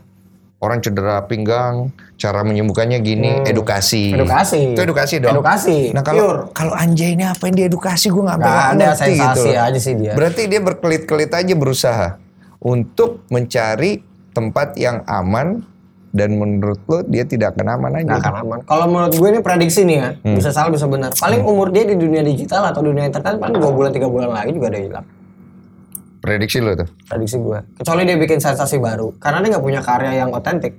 [0.64, 4.16] orang cedera pinggang, cara menyembuhkannya gini, edukasi.
[4.16, 4.24] Hmm.
[4.24, 4.60] Edukasi.
[4.72, 5.36] Itu edukasi dong.
[5.36, 9.20] Edukasi, Nah kalau kalau anjay ini apa yang diedukasi gue nggak ada ngerti gitu.
[9.20, 9.66] sensasi loh.
[9.68, 10.14] aja sih dia.
[10.16, 12.08] Berarti dia berkelit-kelit aja berusaha
[12.64, 14.00] untuk mencari
[14.32, 15.68] tempat yang aman
[16.14, 18.06] dan menurut lo dia tidak akan aman aja.
[18.06, 18.60] Nggak akan aman.
[18.64, 20.38] Kalau menurut gue ini prediksi nih ya, Hmm.
[20.38, 21.10] bisa salah bisa benar.
[21.18, 24.54] Paling umur dia di dunia digital atau dunia internet paling dua bulan tiga bulan lagi
[24.54, 25.06] juga udah hilang.
[26.22, 26.88] Prediksi lo tuh.
[27.10, 27.60] Prediksi gue.
[27.76, 30.72] Kecuali dia bikin sensasi baru, karena dia nggak punya karya yang otentik.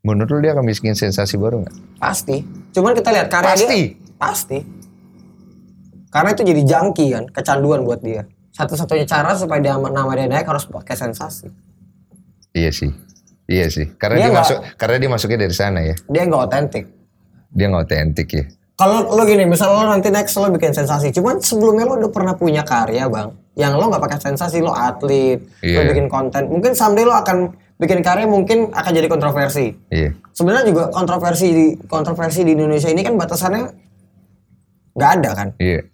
[0.00, 1.74] Menurut lo dia akan bikin sensasi baru nggak?
[1.98, 2.36] Pasti.
[2.70, 3.66] Cuman kita lihat karya Pasti?
[3.66, 3.88] dia.
[4.14, 4.58] Pasti.
[6.10, 8.28] Karena itu jadi jangki kan, kecanduan buat dia.
[8.52, 11.48] Satu-satunya cara supaya dia nama dia naik harus pakai sensasi.
[12.52, 12.90] Iya sih.
[13.50, 13.86] Iya sih.
[13.98, 15.94] Karena Dia dia, masuk karena dia masuknya dari sana ya.
[16.06, 16.84] Dia nggak otentik.
[17.50, 18.44] Dia nggak otentik ya.
[18.78, 22.32] Kalau lo gini, misal lo nanti next lo bikin sensasi, cuman sebelumnya lo udah pernah
[22.32, 25.92] punya karya bang, yang lo nggak pakai sensasi, lo atlet, lo Iya.
[25.92, 29.76] bikin konten, mungkin someday lo akan bikin karya mungkin akan jadi kontroversi.
[29.92, 30.16] Iya.
[30.32, 33.62] Sebenarnya juga kontroversi di kontroversi di Indonesia ini kan batasannya
[34.96, 35.48] nggak ada kan.
[35.60, 35.84] Iya.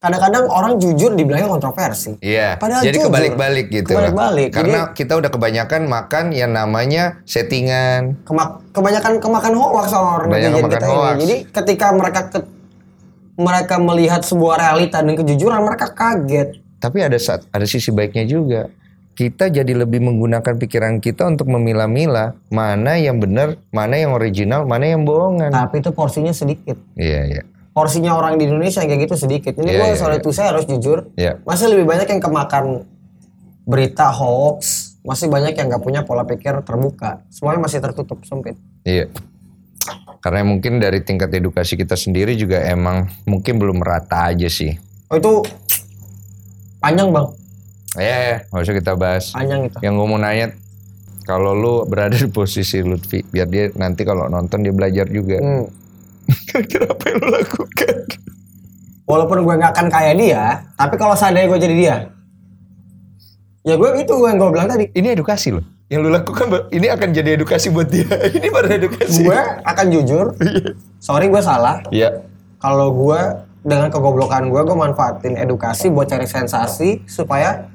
[0.00, 2.16] Kadang-kadang orang jujur dibilangnya kontroversi.
[2.24, 2.56] Iya.
[2.56, 3.12] Padahal Jadi jujur.
[3.12, 3.92] kebalik-balik gitu.
[3.92, 4.48] Kebalik-balik.
[4.48, 8.16] Karena kita udah kebanyakan makan yang namanya settingan.
[8.24, 10.96] Kemak- kebanyakan kemakan hoax sama orang Banyak netizen kemakan kita ini.
[10.96, 11.16] hoax.
[11.20, 12.48] Jadi ketika mereka ke-
[13.36, 16.48] mereka melihat sebuah realita dan kejujuran mereka kaget.
[16.80, 18.72] Tapi ada saat ada sisi baiknya juga.
[19.10, 24.88] Kita jadi lebih menggunakan pikiran kita untuk memilah-milah mana yang benar, mana yang original, mana
[24.88, 25.52] yang bohongan.
[25.52, 26.80] Tapi itu porsinya sedikit.
[26.96, 27.42] Iya, iya.
[27.70, 29.54] Porsinya orang di Indonesia kayak gitu sedikit.
[29.54, 31.06] Ini Iya, gue iya, soal itu saya harus jujur.
[31.14, 31.38] Iya.
[31.46, 32.64] Masih lebih banyak yang kemakan
[33.62, 34.90] berita hoax.
[35.00, 37.22] Masih banyak yang nggak punya pola pikir terbuka.
[37.30, 38.58] Semuanya masih tertutup sempit.
[38.82, 39.06] Iya.
[40.20, 44.76] Karena mungkin dari tingkat edukasi kita sendiri juga emang mungkin belum merata aja sih.
[45.08, 45.40] Oh itu
[46.78, 47.26] panjang bang,
[47.98, 49.24] Ya, ya, nggak usah kita bahas.
[49.32, 49.76] panjang itu.
[49.80, 50.46] Yang gue mau nanya,
[51.24, 55.40] kalau lu berada di posisi Lutfi, biar dia nanti kalau nonton dia belajar juga.
[55.40, 55.66] Hmm.
[56.48, 57.96] Kira-kira apa yang lu lakukan?
[59.06, 60.42] Walaupun gue nggak akan kayak dia,
[60.78, 61.96] tapi kalau seandainya gue jadi dia,
[63.66, 64.86] ya gue itu yang gue bilang tadi.
[64.94, 65.64] Ini edukasi loh.
[65.90, 68.06] Yang lu lakukan, ini akan jadi edukasi buat dia.
[68.38, 69.26] ini baru edukasi.
[69.26, 70.26] Gue akan jujur.
[71.02, 71.82] Sorry gue salah.
[71.90, 72.22] Iya.
[72.62, 73.20] Kalau gue
[73.66, 77.66] dengan kegoblokan gue, gue manfaatin edukasi buat cari sensasi supaya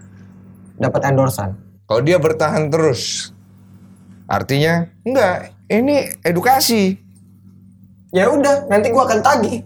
[0.79, 1.59] dapat endorsan.
[1.85, 3.35] Kalau dia bertahan terus,
[4.25, 5.51] artinya enggak.
[5.65, 7.04] Ini edukasi.
[8.13, 9.57] Ya udah, nanti gue akan tagih.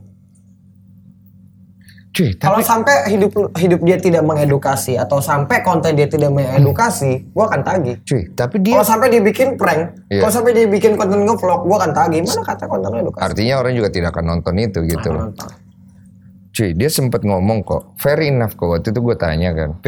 [2.09, 7.21] Cuy, Kalau tapi sampai hidup hidup dia tidak mengedukasi atau sampai konten dia tidak mengedukasi,
[7.21, 7.95] gue akan tagih.
[8.01, 10.25] cuy, tapi dia Kalau sampai dia bikin prank, Iya.
[10.25, 12.19] kalau sampai dia bikin konten ngevlog, gue akan tagih.
[12.25, 13.23] Mana kata konten edukasi?
[13.23, 15.29] artinya orang juga tidak akan nonton itu gitu loh.
[15.29, 15.49] Nonton.
[16.49, 18.67] Cuy, dia sempet ngomong kok, very enough kok.
[18.67, 19.85] Waktu itu gue tanya kan, P,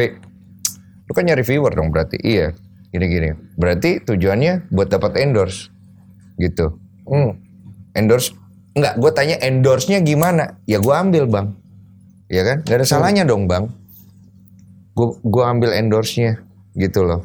[1.04, 2.22] lu kan nyari viewer dong berarti?
[2.22, 2.54] Iya,
[2.94, 3.34] gini-gini.
[3.58, 5.74] Berarti tujuannya buat dapat endorse,
[6.38, 6.78] gitu.
[7.04, 7.34] Hmm.
[7.92, 8.32] Endorse,
[8.72, 10.56] enggak, gue tanya endorse-nya gimana?
[10.64, 11.46] Ya gue ambil bang,
[12.28, 12.58] ya kan?
[12.64, 13.68] Gak ada salahnya dong bang.
[14.92, 16.36] Gue gua ambil endorse-nya,
[16.76, 17.24] gitu loh.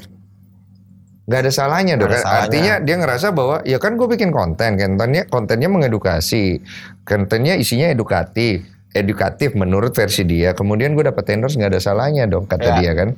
[1.27, 2.07] Gak ada salahnya dong.
[2.07, 2.23] Ada kan?
[2.23, 2.43] salahnya.
[2.47, 6.63] Artinya dia ngerasa bahwa ya kan gue bikin konten, kontennya kontennya mengedukasi,
[7.03, 8.63] kontennya isinya edukatif,
[8.95, 10.55] edukatif menurut versi dia.
[10.55, 12.75] Kemudian gue dapat endorse nggak ada salahnya dong kata Ya.
[12.79, 13.09] dia kan.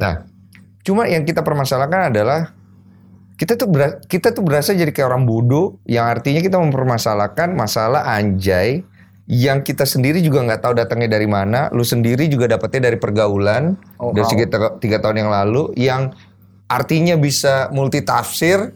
[0.00, 0.14] Nah,
[0.80, 2.56] cuma yang kita permasalahkan adalah
[3.38, 8.02] kita tuh bera- kita tuh berasa jadi kayak orang bodoh yang artinya kita mempermasalahkan masalah
[8.10, 8.82] anjay
[9.24, 13.76] yang kita sendiri juga nggak tahu datangnya dari mana, lu sendiri juga dapetnya dari pergaulan
[13.94, 16.16] Oh, dari sekitar tiga tahun yang lalu yang
[16.66, 18.72] artinya bisa multi tafsir,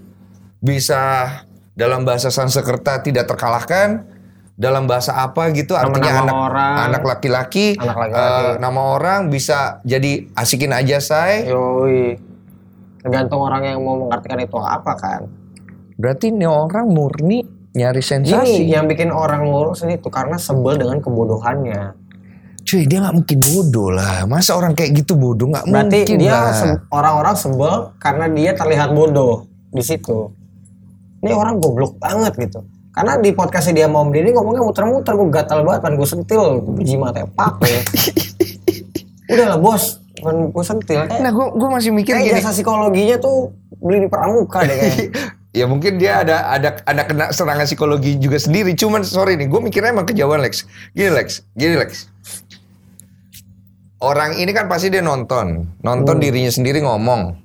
[0.59, 1.25] bisa
[1.73, 4.05] dalam bahasa Sanskerta tidak terkalahkan,
[4.53, 6.75] dalam bahasa apa gitu artinya Nama-nama anak orang.
[6.85, 8.45] anak laki-laki, Anak laki-laki.
[8.45, 11.49] eh, nama orang bisa jadi asikin aja say.
[11.49, 12.21] Yoi.
[13.03, 15.21] Tergantung orang yang mau mengartikan itu apa kan.
[15.95, 18.63] Berarti ini orang murni nyari Ini sensasi.
[18.65, 21.99] yang bikin orang ngurus itu karena sebel dengan kebodohannya.
[22.63, 24.23] Cuy dia nggak mungkin bodoh lah.
[24.25, 26.55] Masa orang kayak gitu bodoh nggak Berarti mungkin dia lah.
[26.55, 30.31] se- orang-orang sebel karena dia terlihat bodoh di situ.
[31.21, 32.63] Ini orang goblok banget gitu.
[32.93, 37.01] Karena di podcastnya dia mau Deddy ngomongnya muter-muter, gue gatal banget, kan gue sentil, biji
[37.01, 37.81] mata pak ya.
[39.33, 41.01] Udah lah bos, kan gue sentil.
[41.05, 42.39] Kayak, Nah gue gue masih mikir kayak gini.
[42.39, 43.51] jasa psikologinya tuh
[43.83, 45.07] beli di pramuka deh kayaknya.
[45.59, 48.73] ya mungkin dia ada ada ada kena serangan psikologi juga sendiri.
[48.73, 50.65] Cuman sorry nih, gue mikirnya emang kejauhan Lex.
[50.95, 52.09] Gini Lex, gini Lex.
[54.03, 57.39] Orang ini kan pasti dia nonton, nonton dirinya sendiri ngomong,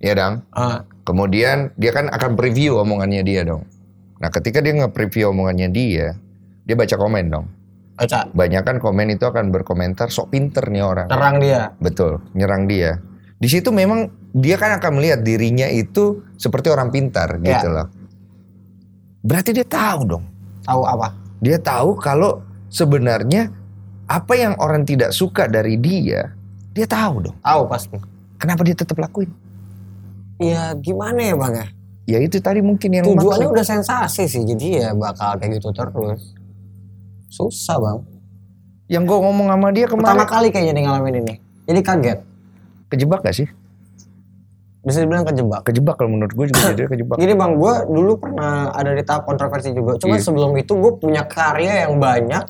[0.00, 0.40] ya dong.
[0.56, 3.68] Ah, Kemudian dia kan akan preview omongannya dia dong.
[4.16, 6.16] Nah ketika dia nge-preview omongannya dia,
[6.64, 7.46] dia baca komen dong.
[7.94, 11.06] Baca, Banyak kan komen itu akan berkomentar sok pinter nih orang.
[11.06, 11.72] terang dia.
[11.78, 12.98] Betul, nyerang dia.
[13.34, 17.58] Di situ memang dia kan akan melihat dirinya itu seperti orang pintar Ya.
[17.58, 17.86] gitu loh.
[19.20, 20.24] Berarti dia tahu dong.
[20.62, 21.14] Tahu apa?
[21.38, 23.52] Dia tahu kalau sebenarnya
[24.04, 26.32] apa yang orang tidak suka dari dia,
[26.72, 27.36] dia tahu dong.
[27.40, 27.96] Tahu pasti.
[28.36, 29.30] Kenapa dia tetap lakuin?
[30.36, 31.66] Ya gimana ya bang ya?
[32.04, 33.54] Ya itu tadi mungkin yang Tujuannya maksud.
[33.56, 36.36] udah sensasi sih, jadi ya bakal kayak gitu terus.
[37.34, 37.98] Susah bang.
[38.86, 41.34] Yang gue ngomong sama dia Pertama kemarin kali kayaknya nih ngalamin ini.
[41.66, 42.18] Jadi kaget.
[42.84, 43.48] kejebak gak sih?
[44.84, 45.66] Bisa dibilang kejebak.
[45.66, 47.16] Kejebak kalau menurut gue juga dia kejebak.
[47.18, 49.98] Jadi bang, gue dulu pernah ada di tahap kontroversi juga.
[49.98, 50.22] Cuma Iya.
[50.22, 52.44] sebelum itu gue punya karya yang banyak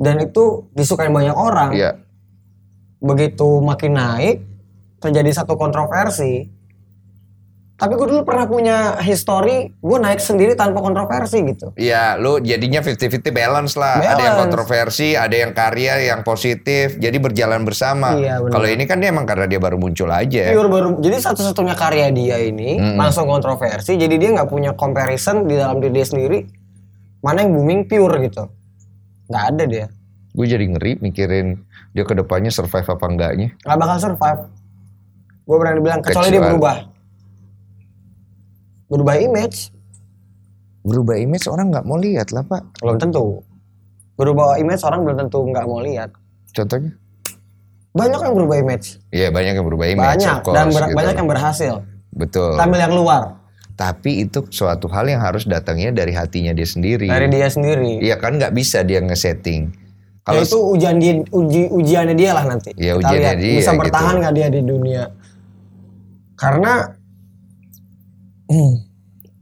[0.00, 1.70] dan itu disukai banyak orang.
[1.76, 2.02] Iya.
[2.98, 4.36] Begitu makin naik,
[4.98, 6.48] terjadi satu kontroversi.
[7.74, 11.74] Tapi gue dulu pernah punya history, gue naik sendiri tanpa kontroversi gitu.
[11.74, 13.98] Iya, lu jadinya 50-50 balance lah.
[13.98, 14.42] Ada yang Balance.
[14.46, 16.94] kontroversi, ada yang karya, yang positif.
[16.94, 18.14] Jadi berjalan bersama.
[18.14, 18.38] Iya.
[18.40, 20.54] Kalau ini kan dia emang karena dia baru muncul aja.
[20.54, 22.94] Pure baru, jadi satu-satunya karya dia ini Mm-mm.
[22.94, 23.98] langsung kontroversi.
[23.98, 26.38] Jadi dia nggak punya comparison di dalam diri dia sendiri.
[27.20, 28.46] Mana yang booming pure gitu.
[29.26, 29.86] Nggak ada dia.
[30.30, 31.58] Gue jadi ngeri mikirin
[31.90, 33.50] dia ke depannya survive apa enggaknya.
[33.60, 34.40] nggak bakal survive
[35.44, 36.76] gue berani bilang kecuali dia Kecuali- berubah
[38.94, 39.74] berubah image
[40.80, 42.62] Berubah image orang nggak mau lihat lah pak.
[42.78, 43.40] belum tentu
[44.14, 46.12] berubah image orang belum tentu nggak mau lihat
[46.52, 46.94] Contohnya?
[47.90, 50.06] banyak yang berubah image Iya banyak yang berubah image.
[50.14, 50.94] banyak course, dan ber- gitu.
[50.94, 51.74] banyak yang berhasil
[52.10, 52.54] Betul.
[52.54, 53.22] tampil yang luar
[53.72, 57.06] Tapi itu suatu hal yang harus datangnya dari hatinya dia sendiri.
[57.06, 59.66] dari dia sendiri Iya kan nggak bisa dia ngesetting.
[59.66, 59.82] ya
[60.22, 63.80] Kalau itu ujian dia uji ujiannya dia lah nanti Iya, Kita lihat, dia bisa gitu.
[63.80, 65.02] bertahan nggak dia di dunia
[66.34, 66.92] karena
[68.46, 68.74] hmm,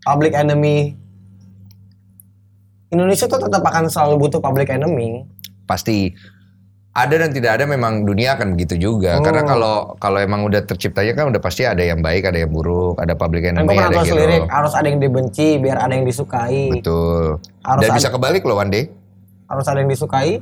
[0.02, 0.94] public enemy
[2.92, 5.24] Indonesia tuh tetap akan selalu butuh public enemy
[5.64, 6.12] pasti
[6.92, 9.16] ada dan tidak ada memang dunia akan begitu juga.
[9.16, 9.24] Oh.
[9.24, 13.00] Karena kalau kalau emang udah terciptanya kan udah pasti ada yang baik, ada yang buruk,
[13.00, 14.20] ada public enemy, ada hero.
[14.20, 17.40] lirik harus ada yang dibenci biar ada yang disukai Betul.
[17.64, 18.84] Harus Dan ada- bisa kebalik loh one day.
[19.48, 20.40] harus ada yang disukai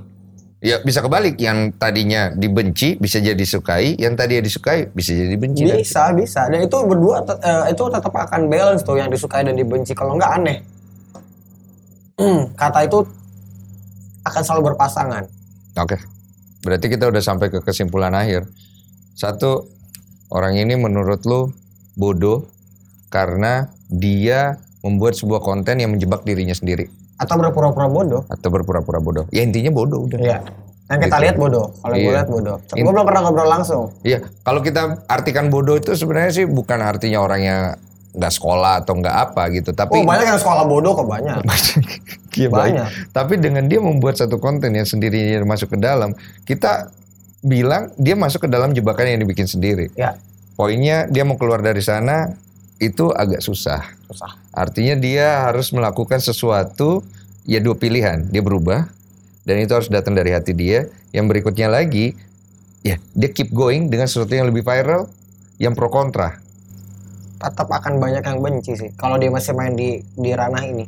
[0.60, 1.40] Ya bisa kebalik.
[1.40, 5.64] Yang tadinya dibenci bisa jadi disukai, yang tadinya disukai bisa jadi dibenci.
[5.64, 9.56] dan- bisa bisa dan itu berdua eh, itu tetap akan balance tuh yang disukai dan
[9.56, 10.58] dibenci kalau nggak aneh
[12.20, 13.00] Hmm, kata itu
[14.28, 15.24] akan selalu berpasangan
[15.80, 15.96] Oke.
[16.60, 18.44] Berarti kita udah sampai ke kesimpulan akhir.
[19.16, 19.64] Satu,
[20.28, 21.48] orang ini menurut lu
[21.96, 22.44] bodoh
[23.08, 29.24] karena dia membuat sebuah konten yang menjebak dirinya sendiri atau berpura-pura bodoh atau berpura-pura bodoh.
[29.28, 30.16] Ya intinya bodoh udah.
[30.16, 30.38] Iya.
[30.90, 31.24] Yang kita Gitu.
[31.28, 31.66] lihat bodoh.
[31.78, 32.16] Kalau gue Iya.
[32.16, 32.56] lihat bodoh.
[32.64, 33.82] Gue belum pernah ngobrol langsung.
[34.02, 37.76] Iya, kalau kita artikan bodoh itu sebenarnya sih bukan artinya orangnya
[38.10, 41.36] nggak sekolah atau nggak apa gitu, tapi Oh banyak yang sekolah bodoh kok banyak.
[42.30, 42.62] Iya, baik.
[42.78, 42.86] Banyak.
[43.10, 46.14] Tapi dengan dia membuat satu konten yang sendirinya masuk ke dalam,
[46.46, 46.86] kita
[47.42, 49.90] bilang dia masuk ke dalam jebakan yang dibikin sendiri.
[49.98, 50.14] Ya
[50.54, 52.30] Poinnya dia mau keluar dari sana
[52.80, 53.84] itu agak susah.
[54.08, 54.32] susah.
[54.50, 57.04] Artinya dia harus melakukan sesuatu
[57.44, 58.88] ya dua pilihan, dia berubah
[59.44, 60.88] dan itu harus datang dari hati dia.
[61.12, 62.16] Yang berikutnya lagi
[62.80, 65.06] ya dia keep going dengan sesuatu yang lebih viral
[65.60, 66.40] yang pro kontra.
[67.40, 68.90] Tetap akan banyak yang benci sih.
[68.96, 70.84] Kalau dia masih main di di ranah ini,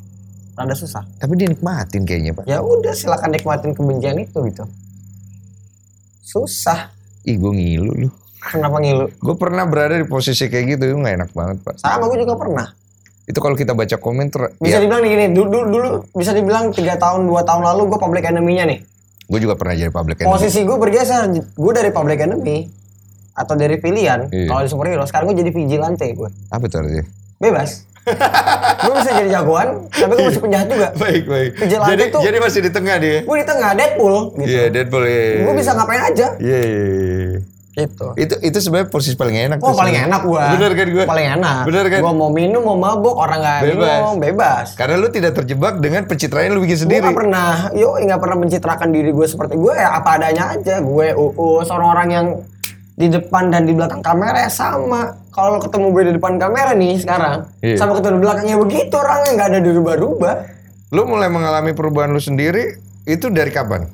[0.56, 1.04] rada susah.
[1.20, 2.44] Tapi dia nikmatin kayaknya, Pak.
[2.44, 4.64] Ya udah silakan nikmatin kebencian itu gitu.
[6.24, 6.92] Susah.
[7.24, 8.10] Ih, gue ngilu lu.
[8.42, 9.06] Kenapa ngilu?
[9.16, 11.74] Gue pernah berada di posisi kayak gitu, itu nggak enak banget, Pak.
[11.78, 12.66] Sama gue juga pernah.
[13.22, 16.74] Itu kalau kita baca komen ter Bisa ya, dibilang gini, dulu, dulu, dulu bisa dibilang
[16.74, 18.80] tiga tahun dua tahun lalu gue public enemy-nya nih.
[19.22, 20.28] gue juga pernah jadi public enemy.
[20.28, 22.66] Posisi gue bergeser, gue dari public enemy
[23.32, 24.28] atau dari pilihan.
[24.28, 24.50] Iya.
[24.50, 26.28] Kalau di superhero, sekarang gue jadi vigilante gue.
[26.50, 27.06] Apa tuh artinya?
[27.38, 27.70] Bebas.
[28.82, 30.88] gue bisa jadi jagoan, tapi gue masih penjahat juga.
[30.98, 31.50] Baik, baik.
[31.54, 33.18] Vigilante Jadi, tuh- jadi masih di tengah dia.
[33.22, 34.50] Gue di tengah Deadpool gitu.
[34.50, 35.04] Iya, Deadpool.
[35.06, 35.60] Iya, iya, Gue iya.
[35.62, 37.11] bisa ngapain aja Iya, iya, iya.
[37.72, 38.12] Gitu.
[38.14, 39.58] Itu itu sebenarnya posisi paling enak.
[39.60, 40.08] Oh paling sebenarnya.
[40.12, 40.44] enak gua.
[40.52, 41.04] Bener kan gue?
[41.08, 41.62] Paling enak.
[41.64, 41.98] Bener kan?
[42.04, 43.88] Gua mau minum, mau mabuk, orang nggak Bebas.
[43.96, 44.66] minum, bebas.
[44.76, 47.08] Karena lu tidak terjebak dengan pencitraan yang lu bikin sendiri.
[47.08, 50.78] gak pernah, yo nggak pernah mencitrakan diri gue seperti gue ya apa adanya aja.
[50.78, 52.26] Gue uus orang-orang yang
[52.92, 55.16] di depan dan di belakang kamera ya sama.
[55.32, 57.80] Kalau ketemu gue di depan kamera nih sekarang, Iya.
[57.80, 60.34] sama ketemu di belakangnya begitu orangnya nggak ada dirubah-rubah.
[60.92, 62.76] Lu mulai mengalami perubahan lu sendiri
[63.08, 63.88] itu dari kapan?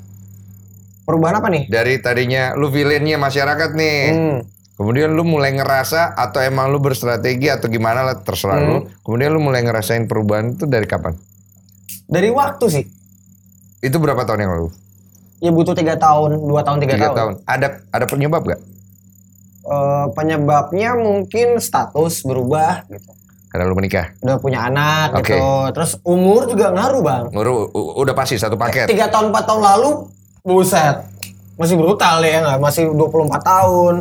[1.08, 1.64] Perubahan apa nih?
[1.66, 4.00] Dari tadinya lu villainnya masyarakat nih.
[4.12, 4.38] Hmm.
[4.76, 8.76] Kemudian lu mulai ngerasa atau emang lu berstrategi atau gimana lah terserah lu.
[8.78, 8.92] Hmm.
[9.00, 11.16] Kemudian lu mulai ngerasain perubahan itu dari kapan?
[12.04, 12.84] Dari waktu sih,
[13.78, 14.68] Itu berapa tahun yang lalu?
[15.38, 17.16] ya butuh tiga tahun, dua tahun, tiga, Tiga tahun.
[17.16, 17.32] tahun.
[17.46, 18.60] Ada ada penyebab gak?
[19.64, 23.12] Eh, penyebabnya mungkin status berubah gitu.
[23.48, 24.12] Karena lu menikah.
[24.18, 25.32] udah punya anak Oke.
[25.32, 25.40] gitu.
[25.72, 27.24] Terus umur juga ngaruh bang.
[27.32, 28.88] Nguru, u- udah pasti satu paket.
[28.88, 29.90] Tiga tahun empat tahun lalu,
[30.48, 31.04] buset,
[31.60, 32.58] masih brutal ya nggak?
[32.64, 33.94] Masih 24 tahun.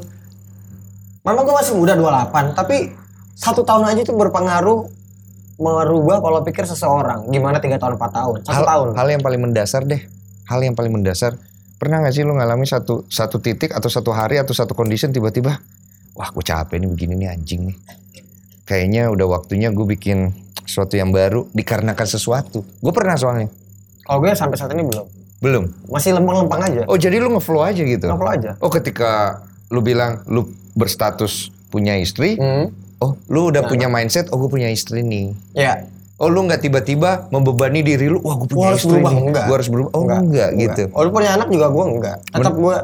[1.27, 2.95] Memang gue masih muda 28, tapi
[3.35, 4.87] satu tahun aja itu berpengaruh
[5.59, 7.27] merubah pola pikir seseorang.
[7.27, 8.37] Gimana tiga tahun empat tahun?
[8.47, 8.87] Satu hal, tahun.
[8.95, 10.01] hal yang paling mendasar deh.
[10.47, 11.35] Hal yang paling mendasar.
[11.77, 15.61] Pernah gak sih lu ngalami satu satu titik atau satu hari atau satu condition tiba-tiba,
[16.17, 17.77] wah gue capek nih begini nih anjing nih.
[18.65, 20.33] Kayaknya udah waktunya gue bikin
[20.65, 22.65] sesuatu yang baru dikarenakan sesuatu.
[22.81, 23.51] Gue pernah soalnya.
[24.07, 25.26] Kalau gue sampai saat ini belum.
[25.37, 25.69] Belum.
[25.87, 26.81] Masih lempeng-lempeng aja.
[26.85, 28.05] Oh jadi lu ngeflow aja gitu.
[28.09, 28.51] Ngobrol aja.
[28.57, 32.71] Oh ketika lu bilang lu berstatus punya istri, Hmm.
[32.97, 33.69] oh lu udah Nah.
[33.69, 35.35] punya mindset, oh gue punya istri nih.
[35.53, 35.85] Ya.
[36.17, 39.21] Oh lu nggak tiba-tiba membebani diri lu, wah gue punya Gua harus istri berubah, nih.
[39.21, 39.45] enggak.
[39.45, 39.91] Gua harus berubah.
[39.93, 40.83] Oh enggak, gitu.
[40.89, 42.17] Walaupun punya anak juga gue enggak.
[42.25, 42.75] Tetap gue,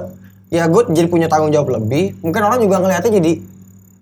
[0.53, 2.13] ya gue jadi punya tanggung jawab lebih.
[2.21, 3.31] Mungkin orang juga ngelihatnya jadi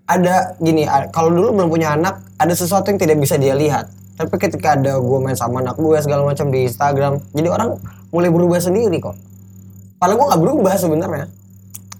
[0.04, 0.82] ada gini.
[1.08, 3.88] Kalau dulu belum punya anak, ada sesuatu yang tidak bisa dia lihat.
[4.12, 7.80] Tapi ketika ada gue main sama anak gue segala macam di Instagram, jadi orang
[8.12, 9.16] mulai berubah sendiri kok.
[9.96, 11.26] Padahal gue nggak berubah sebenarnya.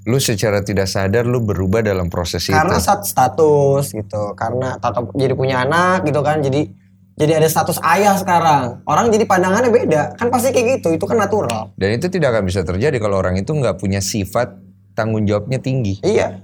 [0.03, 2.83] Lu secara tidak sadar lu berubah dalam proses Karena itu.
[2.83, 6.67] saat status gitu, karena tato jadi punya anak gitu kan, jadi
[7.13, 8.83] jadi ada status ayah sekarang.
[8.83, 10.17] Orang jadi pandangannya beda.
[10.17, 10.97] Kan pasti kayak gitu.
[10.97, 11.71] Itu kan natural.
[11.77, 14.59] Dan itu tidak akan bisa terjadi kalau orang itu nggak punya sifat
[14.97, 16.01] tanggung jawabnya tinggi.
[16.03, 16.41] Iya.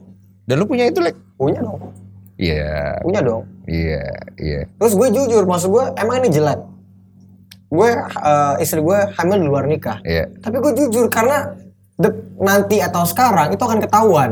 [0.46, 1.16] Dan lu punya itu, Lek?
[1.34, 1.80] Punya dong.
[2.38, 3.42] Iya, Punya dong.
[3.66, 4.06] iya,
[4.38, 4.60] iya.
[4.78, 6.62] Terus gue jujur, maksud gue emang ini jelat.
[7.68, 10.00] Gue eh, istri gue hamil di luar nikah.
[10.00, 10.32] Iya.
[10.40, 11.52] Tapi gue jujur karena
[11.94, 14.30] de- nanti atau sekarang itu akan ketahuan.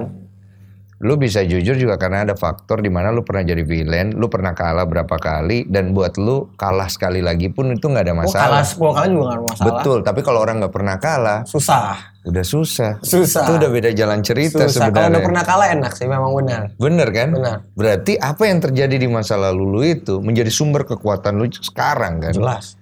[0.96, 4.56] Lu bisa jujur juga karena ada faktor di mana lu pernah jadi villain, lu pernah
[4.56, 8.64] kalah berapa kali dan buat lu kalah sekali lagi pun itu nggak ada Gue kalah
[8.64, 8.64] masalah.
[8.64, 9.66] 10 kali juga gak ada masalah.
[9.68, 12.00] Betul, tapi kalau orang nggak pernah kalah, Susah.
[12.24, 12.92] udah susah.
[13.04, 13.44] Susah.
[13.44, 14.88] Itu udah beda jalan cerita Susah.
[14.88, 15.12] Kalau sebenarnya.
[15.12, 16.62] udah pernah kalah enak sih, memang benar.
[16.80, 17.28] Bener kan?
[17.36, 17.56] Benar.
[17.76, 22.32] Berarti apa yang terjadi di masa lalu lu itu menjadi sumber kekuatan lu sekarang kan?
[22.32, 22.80] Jelas.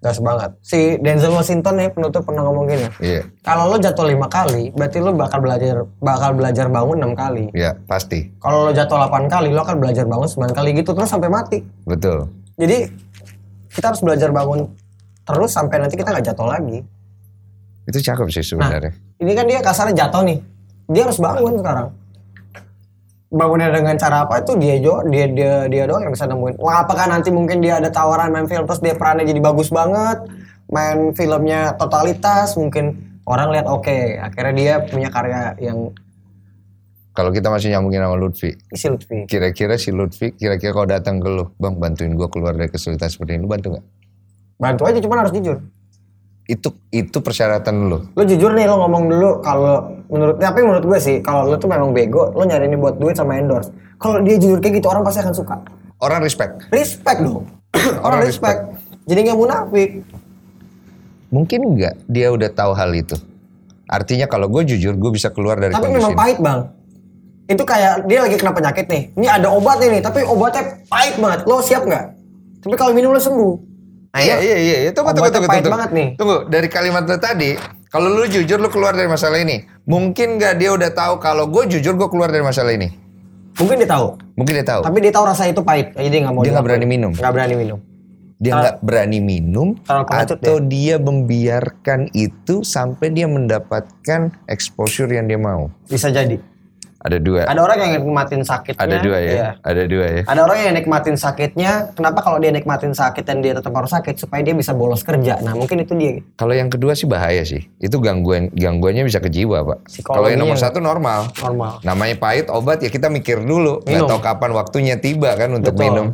[0.00, 0.50] Jelas banget.
[0.62, 2.86] Si Denzel Washington nih penutup pernah ngomong gini.
[3.00, 7.50] Iya, Kalau lo jatuh lima kali, berarti lo bakal belajar bakal belajar bangun enam kali.
[7.52, 11.10] iya pasti, Kalau lo jatuh 8 kali, lo akan belajar bangun 9 kali gitu terus
[11.10, 11.58] sampai mati.
[11.84, 12.30] betul.
[12.56, 12.88] Jadi
[13.68, 14.64] kita harus belajar bangun
[15.26, 16.80] terus sampai nanti kita nggak jatuh lagi.
[17.84, 18.96] Itu cakep sih sebenarnya.
[19.20, 20.38] Ini kan dia kasarnya jatuh nih.
[20.88, 21.88] Dia harus bangun sekarang.
[23.26, 26.62] Bangunnya dengan cara apa itu dia jo, dia dia dia doang yang bisa nemuin.
[26.62, 30.30] Wah, apakah nanti mungkin dia ada tawaran main film terus dia perannya jadi bagus banget,
[30.70, 35.90] main filmnya totalitas, mungkin orang lihat oke, akhirnya dia punya karya yang
[37.16, 39.24] Kalau kita masih nyambungin sama Lutfi, isi Lutfi.
[39.24, 43.40] kira-kira si Lutfi, kira-kira kalau datang ke lu, bang bantuin gua keluar dari kesulitan seperti
[43.40, 43.84] ini, lu bantu nggak?
[44.60, 45.58] Bantu aja cuman harus jujur.
[46.46, 47.98] Itu itu persyaratan lu.
[48.14, 51.66] Lo jujur nih lo ngomong dulu kalau menurut tapi menurut gue sih kalau lo tuh
[51.66, 53.74] memang bego, lo nyari ini buat duit sama endorse.
[53.98, 55.56] Kalau dia jujur kayak gitu orang pasti akan suka.
[55.98, 56.70] Orang respect.
[56.70, 57.50] Respect dong.
[57.74, 58.58] orang Orang respect.
[59.06, 59.90] Jadi nggak munafik.
[61.34, 63.18] Mungkin nggak dia udah tahu hal itu?
[63.86, 66.66] Artinya kalau gue jujur, gue bisa keluar dari Tapi memang pahit bang.
[67.46, 69.02] Itu kayak dia lagi kena penyakit nih.
[69.14, 71.46] Ini ada obat nih, tapi obatnya pahit banget.
[71.46, 72.04] Lo siap nggak?
[72.66, 73.75] Tapi kalau minum lo sembuh.
[74.16, 74.90] Ah, iya, iya, iya, iya.
[74.96, 75.76] Tunggu, tunggu, Obatnya tunggu, pahit tunggu.
[75.76, 76.08] banget nih.
[76.16, 77.50] Tunggu, dari kalimat lu tadi,
[77.92, 79.68] kalau lu jujur, lu keluar dari masalah ini.
[79.84, 82.88] Mungkin nggak dia udah tahu kalau gue jujur, gue keluar dari masalah ini.
[83.60, 84.16] Mungkin dia tahu.
[84.40, 84.80] Mungkin dia tahu.
[84.88, 85.92] Tapi dia tahu rasa itu pahit.
[85.92, 86.40] Jadi dia nggak mau.
[86.40, 86.80] Dia nggak dilakuin.
[86.80, 87.12] berani minum.
[87.12, 87.78] Nggak berani minum.
[88.36, 95.72] Dia nggak berani minum, atau dia membiarkan itu sampai dia mendapatkan exposure yang dia mau.
[95.88, 96.36] Bisa jadi.
[97.06, 97.46] Ada dua.
[97.46, 98.82] Ada orang yang nikmatin sakitnya.
[98.82, 99.30] Ada dua ya.
[99.30, 99.48] Iya.
[99.62, 100.22] Ada dua ya.
[100.26, 101.94] Ada orang yang nikmatin sakitnya.
[101.94, 105.38] Kenapa kalau dia nikmatin sakit dan dia tetap harus sakit supaya dia bisa bolos kerja.
[105.38, 106.18] Nah mungkin itu dia.
[106.34, 107.62] Kalau yang kedua sih bahaya sih.
[107.78, 110.02] Itu gangguan gangguannya bisa ke jiwa, Pak.
[110.02, 110.66] Kalau yang nomor nggak?
[110.66, 111.30] satu normal.
[111.38, 111.78] Normal.
[111.86, 113.86] Namanya pahit obat ya kita mikir dulu.
[113.86, 114.10] Minum.
[114.10, 115.86] tahu kapan waktunya tiba kan untuk Betul.
[115.86, 116.06] minum.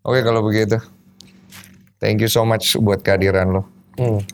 [0.00, 0.80] Oke kalau begitu.
[2.00, 3.68] Thank you so much buat kehadiran lo.
[4.00, 4.24] Hmm.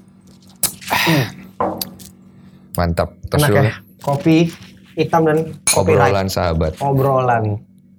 [2.79, 3.19] Mantap.
[3.27, 3.75] Terus Enak ya.
[3.99, 5.39] Kopi hitam dan
[5.69, 6.13] kopi light.
[6.13, 6.73] Obrolan sahabat.
[6.81, 7.45] Obrolan.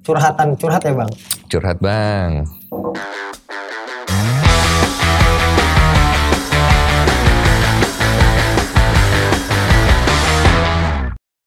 [0.04, 1.12] Curhatan, curhat ya bang.
[1.48, 2.44] Curhat bang.